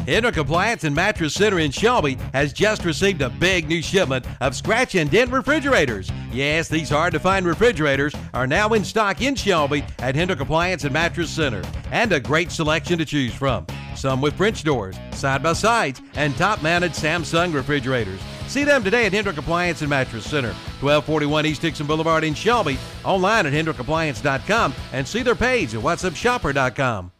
Hendrick 0.05 0.37
Appliance 0.37 0.83
and 0.83 0.95
Mattress 0.95 1.33
Center 1.33 1.59
in 1.59 1.71
Shelby 1.71 2.17
has 2.33 2.53
just 2.53 2.85
received 2.85 3.23
a 3.23 3.29
big 3.29 3.67
new 3.67 3.81
shipment 3.81 4.25
of 4.39 4.55
scratch 4.55 4.93
and 4.93 5.09
dent 5.09 5.31
refrigerators. 5.31 6.11
Yes, 6.31 6.67
these 6.67 6.89
hard 6.89 7.13
to 7.13 7.19
find 7.19 7.45
refrigerators 7.45 8.13
are 8.33 8.45
now 8.45 8.73
in 8.73 8.83
stock 8.83 9.21
in 9.21 9.33
Shelby 9.33 9.83
at 9.99 10.13
Hendrick 10.13 10.41
Appliance 10.41 10.83
and 10.83 10.93
Mattress 10.93 11.31
Center, 11.31 11.63
and 11.91 12.11
a 12.11 12.19
great 12.19 12.51
selection 12.51 12.99
to 12.99 13.05
choose 13.05 13.33
from. 13.33 13.65
Some 13.95 14.21
with 14.21 14.35
French 14.35 14.63
doors, 14.63 14.95
side 15.11 15.41
by 15.41 15.53
sides, 15.53 16.01
and 16.13 16.35
top 16.35 16.61
mounted 16.61 16.91
Samsung 16.91 17.53
refrigerators. 17.53 18.19
See 18.47 18.63
them 18.63 18.83
today 18.83 19.07
at 19.07 19.13
Hendrick 19.13 19.37
Appliance 19.37 19.81
and 19.81 19.89
Mattress 19.89 20.29
Center, 20.29 20.53
1241 20.81 21.45
East 21.47 21.61
Dixon 21.61 21.87
Boulevard 21.87 22.23
in 22.23 22.35
Shelby, 22.35 22.77
online 23.03 23.47
at 23.47 23.53
hendrickappliance.com, 23.53 24.75
and 24.93 25.07
see 25.07 25.23
their 25.23 25.35
page 25.35 25.73
at 25.73 25.81
whatsupshopper.com. 25.81 27.11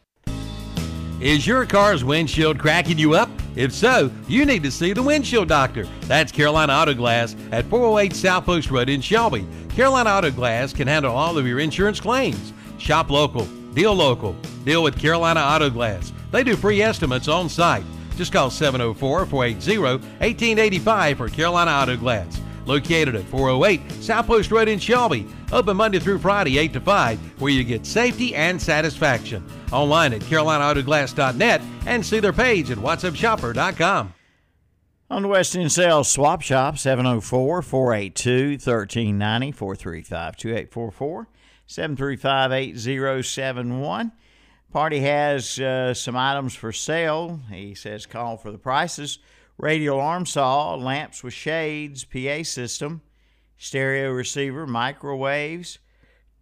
Is 1.20 1.46
your 1.46 1.64
car's 1.64 2.04
windshield 2.04 2.58
cracking 2.58 2.98
you 2.98 3.14
up? 3.14 3.30
If 3.54 3.72
so, 3.72 4.10
you 4.28 4.44
need 4.44 4.62
to 4.64 4.70
see 4.70 4.92
the 4.92 5.02
windshield 5.02 5.48
doctor. 5.48 5.84
That's 6.02 6.30
Carolina 6.30 6.74
Auto 6.74 6.92
Glass 6.92 7.34
at 7.52 7.64
408 7.66 8.14
South 8.14 8.44
Post 8.44 8.70
Road 8.70 8.90
in 8.90 9.00
Shelby. 9.00 9.46
Carolina 9.70 10.10
Auto 10.10 10.30
Glass 10.30 10.74
can 10.74 10.86
handle 10.86 11.14
all 11.14 11.38
of 11.38 11.46
your 11.46 11.58
insurance 11.58 12.00
claims. 12.00 12.52
Shop 12.76 13.08
local, 13.08 13.46
deal 13.72 13.94
local, 13.94 14.34
deal 14.66 14.82
with 14.82 14.98
Carolina 14.98 15.40
Auto 15.40 15.70
Glass. 15.70 16.12
They 16.32 16.44
do 16.44 16.54
free 16.54 16.82
estimates 16.82 17.28
on 17.28 17.48
site. 17.48 17.84
Just 18.16 18.30
call 18.30 18.50
704 18.50 19.24
480 19.24 19.78
1885 19.78 21.16
for 21.16 21.28
Carolina 21.30 21.70
Auto 21.70 21.96
Glass. 21.96 22.42
Located 22.66 23.14
at 23.14 23.24
408 23.24 23.90
South 24.02 24.26
Post 24.26 24.50
Road 24.50 24.68
in 24.68 24.78
Shelby. 24.78 25.26
Open 25.52 25.76
Monday 25.76 26.00
through 26.00 26.18
Friday, 26.18 26.58
8 26.58 26.72
to 26.72 26.80
5, 26.80 27.40
where 27.40 27.52
you 27.52 27.62
get 27.62 27.86
safety 27.86 28.34
and 28.34 28.60
satisfaction. 28.60 29.46
Online 29.70 30.14
at 30.14 30.22
carolinautoglass.net 30.22 31.62
and 31.86 32.04
see 32.04 32.18
their 32.18 32.32
page 32.32 32.70
at 32.70 32.78
whatsupshopper.com. 32.78 34.12
On 35.08 35.22
the 35.22 35.28
West 35.28 35.54
End 35.54 35.70
Sales 35.70 36.08
Swap 36.08 36.42
Shop, 36.42 36.76
704 36.76 37.62
482 37.62 38.50
1390 38.54 39.52
435 39.52 40.36
2844 40.36 41.28
735 41.68 42.52
8071. 42.52 44.12
Party 44.72 45.00
has 45.00 45.60
uh, 45.60 45.94
some 45.94 46.16
items 46.16 46.56
for 46.56 46.72
sale. 46.72 47.40
He 47.52 47.76
says 47.76 48.04
call 48.04 48.36
for 48.36 48.50
the 48.50 48.58
prices. 48.58 49.20
Radial 49.58 50.00
arm 50.00 50.26
saw, 50.26 50.74
lamps 50.74 51.22
with 51.22 51.32
shades, 51.32 52.04
PA 52.04 52.42
system, 52.42 53.00
stereo 53.58 54.10
receiver, 54.10 54.66
microwaves, 54.66 55.78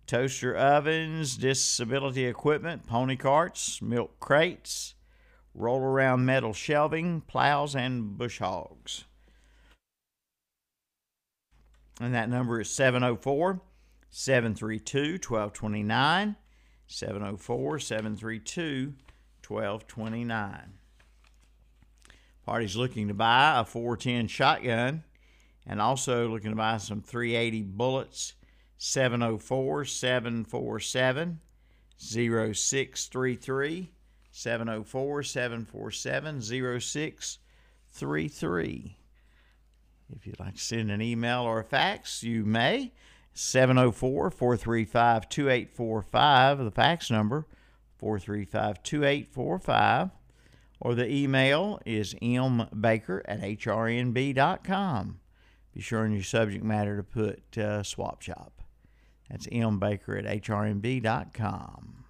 toaster 0.07 0.57
ovens, 0.57 1.37
disability 1.37 2.27
equipment, 2.27 2.87
pony 2.87 3.17
carts, 3.17 3.81
milk 3.81 4.19
crates, 4.21 4.95
roll 5.55 5.81
around 5.81 6.27
metal 6.27 6.53
shelving, 6.53 7.21
plows, 7.23 7.75
and 7.75 8.19
bush 8.19 8.39
hogs. 8.41 9.05
And 12.01 12.13
that 12.15 12.29
number 12.29 12.61
is 12.61 12.71
704 12.71 13.61
732 14.11 15.19
1229. 15.27 16.37
704 16.87 17.79
732 17.79 18.95
1229. 19.47 20.73
Party's 22.45 22.77
looking 22.77 23.09
to 23.09 23.15
buy 23.15 23.59
a 23.59 23.65
410 23.65 24.29
shotgun 24.29 25.03
and 25.67 25.81
also 25.81 26.29
looking 26.29 26.51
to 26.51 26.57
buy 26.57 26.79
some 26.79 27.01
380 27.01 27.63
bullets. 27.63 28.35
704 28.79 29.85
747 29.85 31.41
0633. 31.97 33.93
704 34.31 35.23
747 35.23 36.41
0633. 36.81 38.97
If 40.15 40.27
you'd 40.27 40.41
like 40.41 40.57
to 40.57 40.61
send 40.61 40.91
an 40.91 41.01
email 41.01 41.43
or 41.43 41.61
a 41.61 41.65
fax, 41.65 42.23
you 42.23 42.45
may. 42.45 42.93
704 43.35 44.31
435 44.31 45.29
2845, 45.29 46.59
the 46.59 46.71
fax 46.71 47.11
number 47.11 47.47
435 47.99 48.83
2845, 48.83 50.11
or 50.81 50.95
the 50.95 51.11
email 51.11 51.81
is 51.85 52.15
mbaker 52.15 53.23
at 53.25 53.41
hrnb.com. 53.41 55.21
Be 55.75 55.81
sure 55.81 56.07
in 56.07 56.13
your 56.13 56.23
subject 56.23 56.63
matter 56.65 56.97
to 56.97 57.03
put 57.03 57.59
uh, 57.59 57.83
swap 57.83 58.23
shop. 58.23 58.63
That's 59.29 59.49
mbaker 59.49 60.25
at 60.25 60.43
hrnb.com. 60.43 62.04